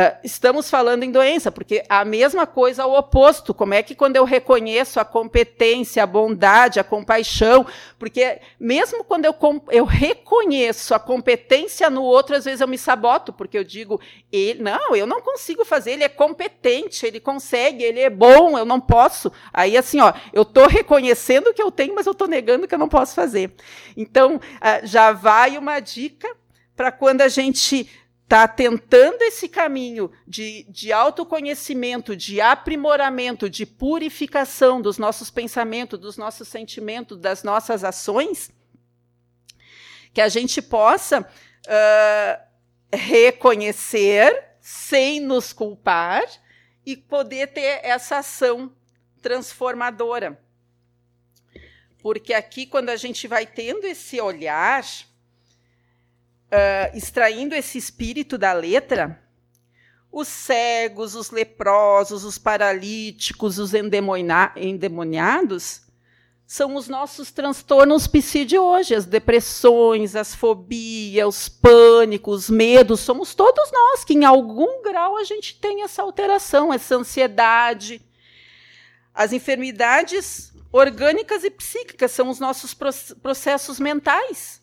Uh, 0.00 0.16
estamos 0.24 0.70
falando 0.70 1.02
em 1.02 1.10
doença, 1.10 1.52
porque 1.52 1.84
a 1.86 2.06
mesma 2.06 2.46
coisa 2.46 2.86
o 2.86 2.96
oposto. 2.96 3.52
Como 3.52 3.74
é 3.74 3.82
que 3.82 3.94
quando 3.94 4.16
eu 4.16 4.24
reconheço 4.24 4.98
a 4.98 5.04
competência, 5.04 6.02
a 6.02 6.06
bondade, 6.06 6.80
a 6.80 6.84
compaixão, 6.84 7.66
porque 7.98 8.40
mesmo 8.58 9.04
quando 9.04 9.26
eu, 9.26 9.34
eu 9.68 9.84
reconheço 9.84 10.94
a 10.94 10.98
competência 10.98 11.90
no 11.90 12.02
outro, 12.02 12.34
às 12.34 12.46
vezes 12.46 12.62
eu 12.62 12.68
me 12.68 12.78
saboto, 12.78 13.30
porque 13.30 13.58
eu 13.58 13.64
digo, 13.64 14.00
ele, 14.32 14.62
não, 14.62 14.96
eu 14.96 15.06
não 15.06 15.20
consigo 15.20 15.66
fazer, 15.66 15.90
ele 15.90 16.04
é 16.04 16.08
competente, 16.08 17.04
ele 17.04 17.20
consegue, 17.20 17.84
ele 17.84 18.00
é 18.00 18.08
bom, 18.08 18.56
eu 18.56 18.64
não 18.64 18.80
posso. 18.80 19.30
Aí, 19.52 19.76
assim, 19.76 20.00
ó, 20.00 20.14
eu 20.32 20.42
estou 20.42 20.66
reconhecendo 20.66 21.52
que 21.52 21.60
eu 21.60 21.70
tenho, 21.70 21.94
mas 21.94 22.06
eu 22.06 22.12
estou 22.12 22.26
negando 22.26 22.66
que 22.66 22.74
eu 22.74 22.78
não 22.78 22.88
posso 22.88 23.14
fazer. 23.14 23.52
Então, 23.94 24.36
uh, 24.36 24.40
já 24.86 25.12
vai 25.12 25.58
uma 25.58 25.78
dica 25.78 26.26
para 26.80 26.90
quando 26.90 27.20
a 27.20 27.28
gente 27.28 27.86
está 28.30 28.46
tentando 28.46 29.22
esse 29.22 29.48
caminho 29.48 30.08
de, 30.24 30.62
de 30.68 30.92
autoconhecimento, 30.92 32.14
de 32.14 32.40
aprimoramento, 32.40 33.50
de 33.50 33.66
purificação 33.66 34.80
dos 34.80 34.98
nossos 34.98 35.32
pensamentos, 35.32 35.98
dos 35.98 36.16
nossos 36.16 36.46
sentimentos, 36.46 37.18
das 37.18 37.42
nossas 37.42 37.82
ações, 37.82 38.52
que 40.14 40.20
a 40.20 40.28
gente 40.28 40.62
possa 40.62 41.22
uh, 41.22 42.96
reconhecer 42.96 44.44
sem 44.60 45.18
nos 45.18 45.52
culpar 45.52 46.22
e 46.86 46.96
poder 46.96 47.48
ter 47.48 47.80
essa 47.82 48.18
ação 48.18 48.72
transformadora. 49.20 50.40
Porque 51.98 52.32
aqui, 52.32 52.64
quando 52.64 52.90
a 52.90 52.96
gente 52.96 53.26
vai 53.26 53.44
tendo 53.44 53.88
esse 53.88 54.20
olhar 54.20 54.84
uh, 56.52 56.96
extraindo 56.96 57.54
esse 57.54 57.78
espírito 57.78 58.36
da 58.36 58.52
letra, 58.52 59.18
os 60.12 60.28
cegos, 60.28 61.14
os 61.14 61.30
leprosos, 61.30 62.24
os 62.24 62.38
paralíticos, 62.38 63.58
os 63.58 63.72
endemoniados 63.74 65.82
são 66.50 66.74
os 66.74 66.88
nossos 66.88 67.30
transtornos 67.30 68.08
psi 68.08 68.44
de 68.44 68.58
hoje, 68.58 68.92
as 68.92 69.06
depressões, 69.06 70.16
as 70.16 70.34
fobias, 70.34 71.28
os 71.28 71.48
pânicos, 71.48 72.42
os 72.42 72.50
medos, 72.50 72.98
somos 72.98 73.36
todos 73.36 73.70
nós 73.70 74.02
que 74.02 74.14
em 74.14 74.24
algum 74.24 74.82
grau 74.82 75.16
a 75.16 75.22
gente 75.22 75.54
tem 75.60 75.84
essa 75.84 76.02
alteração, 76.02 76.74
essa 76.74 76.96
ansiedade. 76.96 78.04
As 79.14 79.32
enfermidades 79.32 80.52
orgânicas 80.72 81.44
e 81.44 81.52
psíquicas 81.52 82.10
são 82.10 82.28
os 82.28 82.40
nossos 82.40 82.74
processos 82.74 83.78
mentais. 83.78 84.59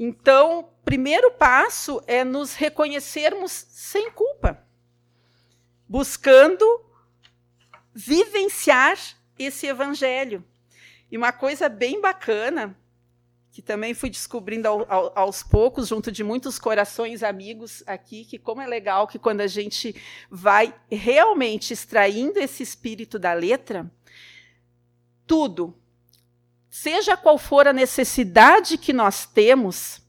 Então, 0.00 0.70
primeiro 0.84 1.32
passo 1.32 2.00
é 2.06 2.22
nos 2.22 2.54
reconhecermos 2.54 3.50
sem 3.50 4.12
culpa, 4.12 4.64
buscando 5.88 6.64
vivenciar 7.92 8.96
esse 9.36 9.66
evangelho. 9.66 10.44
E 11.10 11.18
uma 11.18 11.32
coisa 11.32 11.68
bem 11.68 12.00
bacana, 12.00 12.78
que 13.50 13.60
também 13.60 13.92
fui 13.92 14.08
descobrindo 14.08 14.68
ao, 14.68 14.92
ao, 14.92 15.18
aos 15.18 15.42
poucos, 15.42 15.88
junto 15.88 16.12
de 16.12 16.22
muitos 16.22 16.60
corações 16.60 17.24
amigos 17.24 17.82
aqui, 17.84 18.24
que 18.24 18.38
como 18.38 18.62
é 18.62 18.68
legal 18.68 19.08
que 19.08 19.18
quando 19.18 19.40
a 19.40 19.48
gente 19.48 20.00
vai 20.30 20.72
realmente 20.88 21.72
extraindo 21.72 22.38
esse 22.38 22.62
espírito 22.62 23.18
da 23.18 23.32
letra, 23.32 23.90
tudo, 25.26 25.77
seja 26.82 27.16
qual 27.16 27.36
for 27.38 27.66
a 27.66 27.72
necessidade 27.72 28.78
que 28.78 28.92
nós 28.92 29.26
temos, 29.26 30.00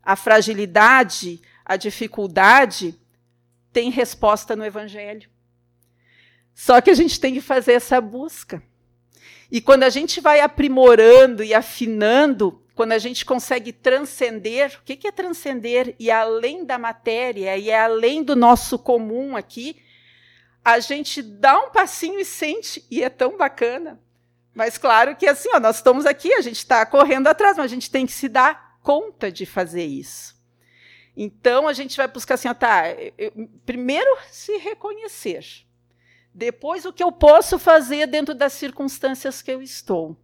a 0.00 0.14
fragilidade, 0.14 1.40
a 1.64 1.76
dificuldade, 1.76 2.94
tem 3.72 3.90
resposta 3.90 4.54
no 4.54 4.64
Evangelho. 4.64 5.28
Só 6.54 6.80
que 6.80 6.90
a 6.90 6.94
gente 6.94 7.18
tem 7.18 7.34
que 7.34 7.40
fazer 7.40 7.72
essa 7.72 8.00
busca. 8.00 8.62
E 9.50 9.60
quando 9.60 9.82
a 9.82 9.90
gente 9.90 10.20
vai 10.20 10.40
aprimorando 10.40 11.42
e 11.42 11.52
afinando, 11.52 12.62
quando 12.74 12.92
a 12.92 12.98
gente 12.98 13.24
consegue 13.24 13.72
transcender, 13.72 14.78
o 14.78 14.82
que 14.84 15.06
é 15.08 15.12
transcender? 15.12 15.96
E 15.98 16.08
além 16.08 16.64
da 16.64 16.78
matéria, 16.78 17.56
e 17.56 17.68
é 17.68 17.80
além 17.80 18.22
do 18.22 18.36
nosso 18.36 18.78
comum 18.78 19.36
aqui, 19.36 19.82
a 20.64 20.78
gente 20.78 21.20
dá 21.20 21.58
um 21.58 21.70
passinho 21.70 22.20
e 22.20 22.24
sente, 22.24 22.86
e 22.88 23.02
é 23.02 23.08
tão 23.08 23.36
bacana. 23.36 24.00
Mas 24.54 24.76
claro 24.76 25.16
que 25.16 25.26
assim, 25.26 25.48
ó, 25.54 25.60
nós 25.60 25.76
estamos 25.76 26.04
aqui, 26.04 26.32
a 26.34 26.40
gente 26.40 26.58
está 26.58 26.84
correndo 26.84 27.26
atrás, 27.26 27.56
mas 27.56 27.66
a 27.66 27.74
gente 27.74 27.90
tem 27.90 28.04
que 28.06 28.12
se 28.12 28.28
dar 28.28 28.78
conta 28.82 29.32
de 29.32 29.46
fazer 29.46 29.84
isso. 29.84 30.36
Então 31.16 31.68
a 31.68 31.72
gente 31.72 31.96
vai 31.96 32.08
buscar 32.08 32.34
assim, 32.34 32.48
ó, 32.48 32.54
tá, 32.54 32.84
eu, 33.18 33.32
primeiro 33.64 34.10
se 34.30 34.56
reconhecer. 34.58 35.44
Depois 36.34 36.84
o 36.84 36.92
que 36.92 37.02
eu 37.02 37.12
posso 37.12 37.58
fazer 37.58 38.06
dentro 38.06 38.34
das 38.34 38.54
circunstâncias 38.54 39.42
que 39.42 39.50
eu 39.50 39.62
estou. 39.62 40.16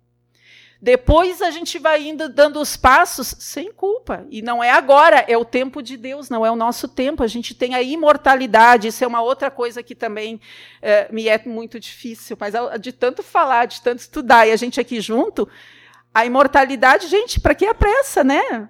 Depois 0.81 1.43
a 1.43 1.51
gente 1.51 1.77
vai 1.77 2.07
indo 2.07 2.29
dando 2.29 2.61
os 2.61 2.77
passos 2.77 3.35
sem 3.41 3.73
culpa. 3.73 4.25
E 4.31 4.41
não 4.41 4.63
é 4.63 4.71
agora, 4.71 5.25
é 5.27 5.37
o 5.37 5.45
tempo 5.45 5.83
de 5.83 5.97
Deus, 5.97 6.31
não 6.31 6.47
é 6.47 6.51
o 6.51 6.57
nosso 6.57 6.87
tempo. 6.87 7.25
A 7.25 7.27
gente 7.27 7.53
tem 7.53 7.75
a 7.75 7.83
imortalidade, 7.83 8.87
isso 8.87 9.03
é 9.03 9.07
uma 9.07 9.21
outra 9.21 9.51
coisa 9.51 9.83
que 9.83 9.95
também 9.95 10.41
é, 10.81 11.09
me 11.11 11.27
é 11.29 11.43
muito 11.45 11.81
difícil. 11.81 12.37
Mas 12.39 12.55
de 12.81 12.93
tanto 12.93 13.25
falar, 13.25 13.67
de 13.67 13.83
tanto 13.83 13.99
estudar, 13.99 14.47
e 14.47 14.53
a 14.53 14.57
gente 14.57 14.81
aqui 14.81 15.01
junto, 15.01 15.49
a 16.15 16.25
imortalidade, 16.25 17.09
gente, 17.09 17.41
para 17.41 17.57
que 17.57 17.67
a 17.67 17.75
pressa, 17.75 18.23
né? 18.23 18.69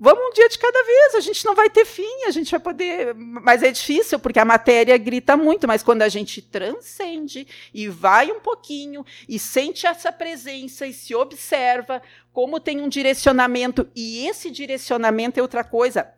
Vamos 0.00 0.28
um 0.28 0.32
dia 0.32 0.48
de 0.48 0.56
cada 0.56 0.84
vez, 0.84 1.14
a 1.16 1.20
gente 1.20 1.44
não 1.44 1.56
vai 1.56 1.68
ter 1.68 1.84
fim, 1.84 2.24
a 2.26 2.30
gente 2.30 2.50
vai 2.52 2.60
poder. 2.60 3.14
Mas 3.14 3.64
é 3.64 3.70
difícil, 3.72 4.20
porque 4.20 4.38
a 4.38 4.44
matéria 4.44 4.96
grita 4.96 5.36
muito, 5.36 5.66
mas 5.66 5.82
quando 5.82 6.02
a 6.02 6.08
gente 6.08 6.40
transcende 6.40 7.48
e 7.74 7.88
vai 7.88 8.30
um 8.30 8.38
pouquinho 8.38 9.04
e 9.28 9.40
sente 9.40 9.88
essa 9.88 10.12
presença 10.12 10.86
e 10.86 10.92
se 10.92 11.16
observa 11.16 12.00
como 12.32 12.60
tem 12.60 12.80
um 12.80 12.88
direcionamento, 12.88 13.88
e 13.96 14.24
esse 14.28 14.50
direcionamento 14.50 15.40
é 15.40 15.42
outra 15.42 15.64
coisa. 15.64 16.08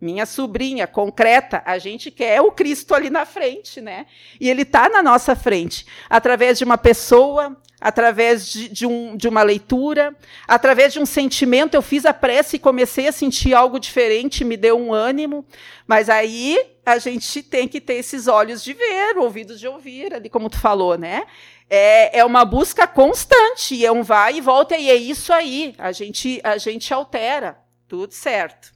Minha 0.00 0.26
sobrinha, 0.26 0.86
concreta, 0.86 1.62
a 1.66 1.78
gente 1.78 2.10
quer 2.10 2.40
o 2.40 2.52
Cristo 2.52 2.94
ali 2.94 3.10
na 3.10 3.26
frente, 3.26 3.80
né? 3.80 4.06
E 4.38 4.48
ele 4.48 4.62
está 4.62 4.88
na 4.88 5.02
nossa 5.02 5.34
frente, 5.34 5.84
através 6.08 6.58
de 6.58 6.64
uma 6.64 6.78
pessoa, 6.78 7.60
através 7.86 8.48
de, 8.48 8.68
de, 8.68 8.84
um, 8.84 9.16
de 9.16 9.28
uma 9.28 9.44
leitura, 9.44 10.12
através 10.48 10.92
de 10.92 10.98
um 10.98 11.06
sentimento. 11.06 11.74
Eu 11.74 11.82
fiz 11.82 12.04
a 12.04 12.12
prece 12.12 12.56
e 12.56 12.58
comecei 12.58 13.06
a 13.06 13.12
sentir 13.12 13.54
algo 13.54 13.78
diferente, 13.78 14.44
me 14.44 14.56
deu 14.56 14.76
um 14.76 14.92
ânimo. 14.92 15.46
Mas 15.86 16.10
aí 16.10 16.58
a 16.84 16.98
gente 16.98 17.44
tem 17.44 17.68
que 17.68 17.80
ter 17.80 17.94
esses 17.94 18.26
olhos 18.26 18.64
de 18.64 18.72
ver, 18.72 19.16
ouvidos 19.16 19.60
de 19.60 19.68
ouvir, 19.68 20.12
ali 20.12 20.28
como 20.28 20.50
tu 20.50 20.58
falou, 20.58 20.98
né? 20.98 21.22
É, 21.70 22.18
é 22.18 22.24
uma 22.24 22.44
busca 22.44 22.88
constante, 22.88 23.86
é 23.86 23.92
um 23.92 24.02
vai 24.02 24.38
e 24.38 24.40
volta, 24.40 24.76
e 24.76 24.90
é 24.90 24.96
isso 24.96 25.32
aí. 25.32 25.72
A 25.78 25.92
gente, 25.92 26.40
a 26.42 26.58
gente 26.58 26.92
altera, 26.92 27.56
tudo 27.86 28.12
certo. 28.12 28.75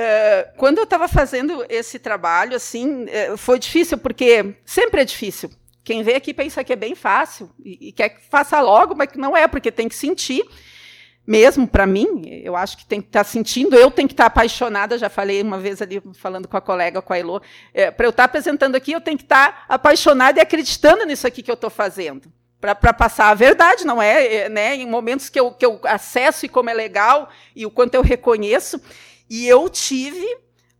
Uh, 0.00 0.56
quando 0.56 0.78
eu 0.78 0.84
estava 0.84 1.06
fazendo 1.06 1.62
esse 1.68 1.98
trabalho, 1.98 2.56
assim, 2.56 3.04
uh, 3.04 3.36
foi 3.36 3.58
difícil, 3.58 3.98
porque 3.98 4.54
sempre 4.64 5.02
é 5.02 5.04
difícil. 5.04 5.50
Quem 5.84 6.02
vê 6.02 6.14
aqui 6.14 6.32
pensa 6.32 6.64
que 6.64 6.72
é 6.72 6.76
bem 6.76 6.94
fácil 6.94 7.50
e, 7.62 7.88
e 7.88 7.92
quer 7.92 8.08
que 8.08 8.22
faça 8.30 8.58
logo, 8.62 8.94
mas 8.94 9.10
não 9.16 9.36
é, 9.36 9.46
porque 9.46 9.70
tem 9.70 9.90
que 9.90 9.94
sentir. 9.94 10.42
Mesmo 11.26 11.68
para 11.68 11.86
mim, 11.86 12.22
eu 12.42 12.56
acho 12.56 12.78
que 12.78 12.86
tem 12.86 12.98
que 12.98 13.08
estar 13.08 13.24
tá 13.24 13.30
sentindo, 13.30 13.76
eu 13.76 13.90
tenho 13.90 14.08
que 14.08 14.14
estar 14.14 14.24
tá 14.24 14.28
apaixonada. 14.28 14.96
Já 14.96 15.10
falei 15.10 15.42
uma 15.42 15.58
vez 15.58 15.82
ali, 15.82 16.02
falando 16.14 16.48
com 16.48 16.56
a 16.56 16.62
colega, 16.62 17.02
com 17.02 17.12
a 17.12 17.18
Elô, 17.18 17.42
é, 17.74 17.90
para 17.90 18.06
eu 18.06 18.10
estar 18.10 18.22
tá 18.22 18.24
apresentando 18.24 18.76
aqui, 18.76 18.92
eu 18.92 19.02
tenho 19.02 19.18
que 19.18 19.24
estar 19.24 19.52
tá 19.52 19.64
apaixonada 19.68 20.38
e 20.38 20.42
acreditando 20.42 21.04
nisso 21.04 21.26
aqui 21.26 21.42
que 21.42 21.50
eu 21.50 21.54
estou 21.54 21.68
fazendo 21.68 22.32
para 22.60 22.92
passar 22.92 23.30
a 23.30 23.34
verdade, 23.34 23.86
não 23.86 24.02
é? 24.02 24.34
é? 24.34 24.48
Né? 24.48 24.76
Em 24.76 24.86
momentos 24.86 25.28
que 25.30 25.40
eu, 25.40 25.50
que 25.50 25.64
eu 25.64 25.80
acesso 25.84 26.44
e 26.44 26.48
como 26.48 26.68
é 26.68 26.74
legal 26.74 27.30
e 27.56 27.64
o 27.64 27.70
quanto 27.70 27.94
eu 27.94 28.02
reconheço. 28.02 28.80
E 29.30 29.46
eu 29.46 29.68
tive 29.68 30.26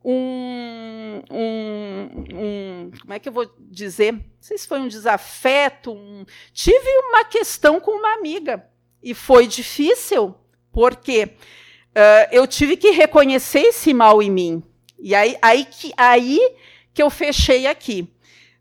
um, 0.04 1.22
um, 1.30 2.08
um, 2.34 2.90
como 3.00 3.12
é 3.12 3.18
que 3.20 3.28
eu 3.28 3.32
vou 3.32 3.48
dizer? 3.60 4.12
Não 4.12 4.24
sei 4.40 4.58
se 4.58 4.66
foi 4.66 4.80
um 4.80 4.88
desafeto. 4.88 5.92
Um, 5.92 6.26
tive 6.52 6.88
uma 7.08 7.24
questão 7.24 7.80
com 7.80 7.92
uma 7.92 8.14
amiga 8.14 8.66
e 9.00 9.14
foi 9.14 9.46
difícil 9.46 10.34
porque 10.72 11.24
uh, 11.24 12.28
eu 12.32 12.44
tive 12.46 12.76
que 12.76 12.90
reconhecer 12.90 13.60
esse 13.60 13.94
mal 13.94 14.20
em 14.20 14.30
mim. 14.30 14.62
E 14.98 15.14
aí, 15.14 15.36
aí, 15.40 15.64
que, 15.64 15.92
aí 15.96 16.56
que 16.92 17.02
eu 17.02 17.08
fechei 17.08 17.66
aqui, 17.66 18.12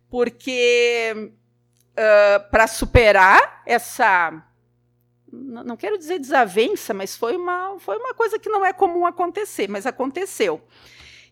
porque 0.10 1.32
uh, 1.92 2.50
para 2.50 2.68
superar 2.68 3.64
essa 3.66 4.44
não 5.32 5.78
quero 5.78 5.98
dizer 5.98 6.20
desavença, 6.20 6.94
mas 6.94 7.16
foi 7.16 7.36
uma, 7.36 7.80
foi 7.80 7.98
uma 7.98 8.14
coisa 8.14 8.40
que 8.40 8.50
não 8.50 8.66
é 8.66 8.74
comum 8.74 9.06
acontecer, 9.06 9.68
mas 9.70 9.86
aconteceu. 9.86 10.62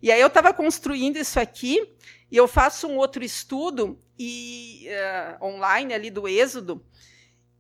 E 0.02 0.12
aí 0.12 0.22
eu 0.22 0.28
estava 0.28 0.54
construindo 0.54 1.18
isso 1.18 1.40
aqui, 1.40 1.96
e 2.32 2.38
eu 2.38 2.48
faço 2.48 2.88
um 2.88 2.98
outro 2.98 3.24
estudo 3.24 4.00
e, 4.18 4.88
uh, 5.40 5.46
online 5.46 5.94
ali 5.94 6.10
do 6.10 6.28
Êxodo, 6.28 6.86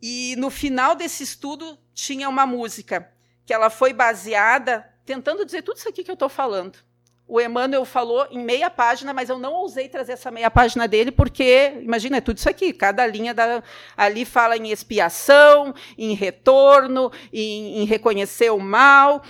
e 0.01 0.35
no 0.37 0.49
final 0.49 0.95
desse 0.95 1.23
estudo 1.23 1.77
tinha 1.93 2.29
uma 2.29 2.45
música 2.45 3.11
que 3.45 3.53
ela 3.53 3.69
foi 3.69 3.93
baseada, 3.93 4.87
tentando 5.05 5.45
dizer 5.45 5.63
tudo 5.63 5.77
isso 5.77 5.89
aqui 5.89 6.03
que 6.03 6.11
eu 6.11 6.13
estou 6.13 6.29
falando 6.29 6.86
o 7.27 7.41
Emmanuel 7.41 7.83
falou 7.83 8.25
em 8.31 8.39
meia 8.39 8.69
página, 8.69 9.13
mas 9.13 9.29
eu 9.29 9.37
não 9.37 9.51
ousei 9.53 9.89
trazer 9.89 10.13
essa 10.13 10.31
meia 10.31 10.49
página 10.49 10.87
dele, 10.87 11.11
porque, 11.11 11.77
imagina, 11.81 12.17
é 12.17 12.21
tudo 12.21 12.37
isso 12.37 12.49
aqui, 12.49 12.71
cada 12.71 13.05
linha 13.05 13.33
da, 13.33 13.61
ali 13.97 14.23
fala 14.23 14.55
em 14.55 14.71
expiação, 14.71 15.73
em 15.97 16.13
retorno, 16.13 17.11
em, 17.33 17.79
em 17.81 17.85
reconhecer 17.85 18.49
o 18.49 18.59
mal. 18.59 19.21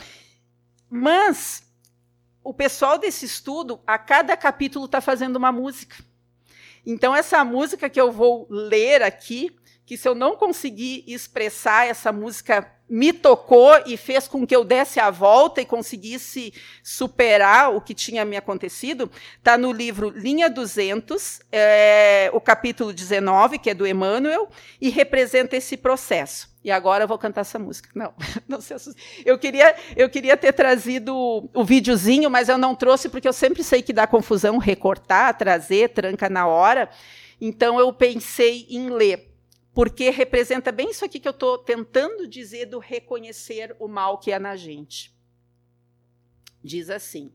Mas 0.88 1.64
o 2.44 2.54
pessoal 2.54 3.00
desse 3.00 3.26
estudo, 3.26 3.82
a 3.86 3.98
cada 3.98 4.38
capítulo, 4.38 4.86
está 4.86 5.02
fazendo 5.02 5.36
uma 5.36 5.52
música. 5.52 5.98
Então, 6.86 7.16
essa 7.16 7.44
música 7.44 7.90
que 7.90 8.00
eu 8.00 8.12
vou 8.12 8.48
ler 8.50 9.02
aqui, 9.02 9.54
que 9.88 9.96
se 9.96 10.06
eu 10.06 10.14
não 10.14 10.36
conseguir 10.36 11.06
expressar 11.08 11.88
essa 11.88 12.12
música 12.12 12.70
me 12.90 13.14
tocou 13.14 13.72
e 13.86 13.96
fez 13.96 14.28
com 14.28 14.46
que 14.46 14.54
eu 14.54 14.66
desse 14.66 15.00
a 15.00 15.10
volta 15.10 15.62
e 15.62 15.66
conseguisse 15.66 16.54
superar 16.84 17.74
o 17.74 17.80
que 17.80 17.94
tinha 17.94 18.26
me 18.26 18.36
acontecido, 18.36 19.10
está 19.38 19.58
no 19.58 19.72
livro 19.72 20.10
Linha 20.10 20.50
200, 20.50 21.40
é, 21.50 22.30
o 22.34 22.42
capítulo 22.42 22.92
19, 22.92 23.60
que 23.60 23.70
é 23.70 23.74
do 23.74 23.88
Emmanuel, 23.88 24.50
e 24.80 24.90
representa 24.90 25.56
esse 25.56 25.78
processo. 25.78 26.54
E 26.66 26.70
agora 26.70 27.06
eu 27.06 27.08
vou 27.08 27.18
cantar 27.18 27.42
essa 27.42 27.58
música. 27.58 27.90
Não, 27.96 28.14
não 28.46 28.60
se 28.60 28.74
assuste. 28.74 29.24
Eu 29.26 29.40
queria, 29.40 29.74
eu 29.96 30.10
queria 30.10 30.36
ter 30.36 30.52
trazido 30.52 31.50
o 31.54 31.64
videozinho, 31.64 32.30
mas 32.30 32.50
eu 32.50 32.58
não 32.58 32.76
trouxe 32.76 33.08
porque 33.08 33.28
eu 33.28 33.34
sempre 33.34 33.64
sei 33.64 33.82
que 33.82 33.94
dá 33.94 34.06
confusão 34.06 34.58
recortar, 34.58 35.38
trazer, 35.38 35.94
tranca 35.94 36.28
na 36.30 36.46
hora. 36.46 36.90
Então 37.40 37.80
eu 37.80 37.94
pensei 37.94 38.66
em 38.70 38.90
ler 38.90 39.37
porque 39.78 40.10
representa 40.10 40.72
bem 40.72 40.90
isso 40.90 41.06
aqui 41.06 41.20
que 41.20 41.28
eu 41.28 41.34
estou 41.34 41.56
tentando 41.56 42.28
dizer 42.28 42.66
do 42.66 42.80
reconhecer 42.80 43.76
o 43.80 43.88
mal 43.88 44.18
que 44.18 44.32
é 44.32 44.40
na 44.40 44.56
gente. 44.56 45.16
Diz 46.64 46.90
assim: 46.90 47.32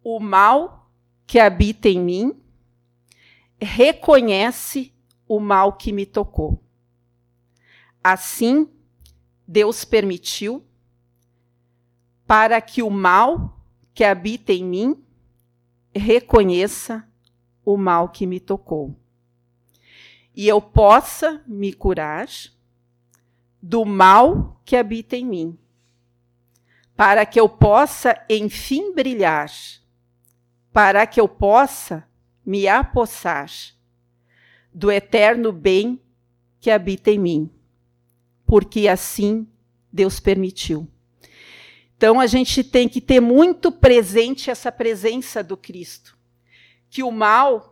o 0.00 0.20
mal 0.20 0.88
que 1.26 1.40
habita 1.40 1.88
em 1.88 1.98
mim 1.98 2.40
reconhece 3.60 4.94
o 5.26 5.40
mal 5.40 5.72
que 5.72 5.92
me 5.92 6.06
tocou. 6.06 6.62
Assim, 8.00 8.70
Deus 9.44 9.84
permitiu 9.84 10.64
para 12.28 12.60
que 12.60 12.80
o 12.80 12.90
mal 12.90 13.60
que 13.92 14.04
habita 14.04 14.52
em 14.52 14.64
mim 14.64 15.04
reconheça 15.92 17.04
o 17.64 17.76
mal 17.76 18.08
que 18.08 18.24
me 18.24 18.38
tocou 18.38 18.99
e 20.34 20.46
eu 20.48 20.60
possa 20.60 21.42
me 21.46 21.72
curar 21.72 22.28
do 23.62 23.84
mal 23.84 24.60
que 24.64 24.76
habita 24.76 25.16
em 25.16 25.24
mim, 25.26 25.58
para 26.96 27.26
que 27.26 27.38
eu 27.38 27.48
possa, 27.48 28.18
enfim, 28.28 28.92
brilhar, 28.94 29.50
para 30.72 31.06
que 31.06 31.20
eu 31.20 31.28
possa 31.28 32.06
me 32.44 32.66
apossar 32.68 33.50
do 34.72 34.90
eterno 34.90 35.52
bem 35.52 36.00
que 36.60 36.70
habita 36.70 37.10
em 37.10 37.18
mim, 37.18 37.50
porque 38.46 38.88
assim 38.88 39.46
Deus 39.92 40.20
permitiu. 40.20 40.88
Então 41.96 42.18
a 42.18 42.26
gente 42.26 42.64
tem 42.64 42.88
que 42.88 43.00
ter 43.00 43.20
muito 43.20 43.70
presente 43.70 44.50
essa 44.50 44.72
presença 44.72 45.42
do 45.44 45.56
Cristo, 45.56 46.16
que 46.88 47.02
o 47.02 47.10
mal 47.10 47.69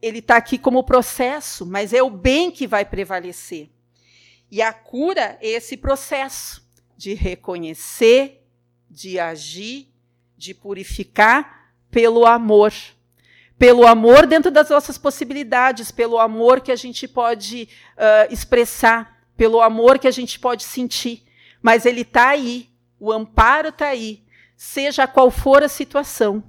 ele 0.00 0.18
está 0.18 0.36
aqui 0.36 0.58
como 0.58 0.84
processo, 0.84 1.64
mas 1.64 1.92
é 1.92 2.02
o 2.02 2.10
bem 2.10 2.50
que 2.50 2.66
vai 2.66 2.84
prevalecer. 2.84 3.70
E 4.50 4.60
a 4.60 4.72
cura 4.72 5.38
é 5.40 5.48
esse 5.48 5.76
processo 5.76 6.66
de 6.96 7.14
reconhecer, 7.14 8.44
de 8.90 9.18
agir, 9.18 9.88
de 10.36 10.54
purificar 10.54 11.72
pelo 11.90 12.26
amor 12.26 12.72
pelo 13.58 13.86
amor 13.86 14.26
dentro 14.26 14.50
das 14.50 14.68
nossas 14.68 14.98
possibilidades, 14.98 15.90
pelo 15.90 16.18
amor 16.18 16.60
que 16.60 16.72
a 16.72 16.76
gente 16.76 17.06
pode 17.06 17.68
uh, 17.96 18.32
expressar, 18.32 19.24
pelo 19.36 19.60
amor 19.60 19.98
que 19.98 20.08
a 20.08 20.10
gente 20.10 20.38
pode 20.38 20.64
sentir. 20.64 21.22
Mas 21.62 21.86
ele 21.86 22.02
está 22.02 22.28
aí, 22.28 22.68
o 22.98 23.12
amparo 23.12 23.68
está 23.68 23.86
aí, 23.86 24.22
seja 24.56 25.06
qual 25.06 25.30
for 25.30 25.62
a 25.62 25.68
situação. 25.68 26.42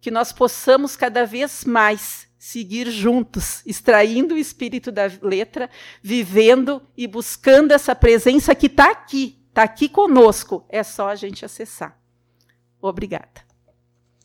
Que 0.00 0.10
nós 0.10 0.32
possamos 0.32 0.96
cada 0.96 1.24
vez 1.24 1.64
mais 1.64 2.26
seguir 2.42 2.90
juntos, 2.90 3.62
extraindo 3.64 4.34
o 4.34 4.36
espírito 4.36 4.90
da 4.90 5.08
letra, 5.22 5.70
vivendo 6.02 6.82
e 6.96 7.06
buscando 7.06 7.70
essa 7.70 7.94
presença 7.94 8.52
que 8.52 8.66
está 8.66 8.90
aqui, 8.90 9.40
está 9.48 9.62
aqui 9.62 9.88
conosco. 9.88 10.66
É 10.68 10.82
só 10.82 11.08
a 11.08 11.14
gente 11.14 11.44
acessar. 11.44 11.96
Obrigada. 12.80 13.51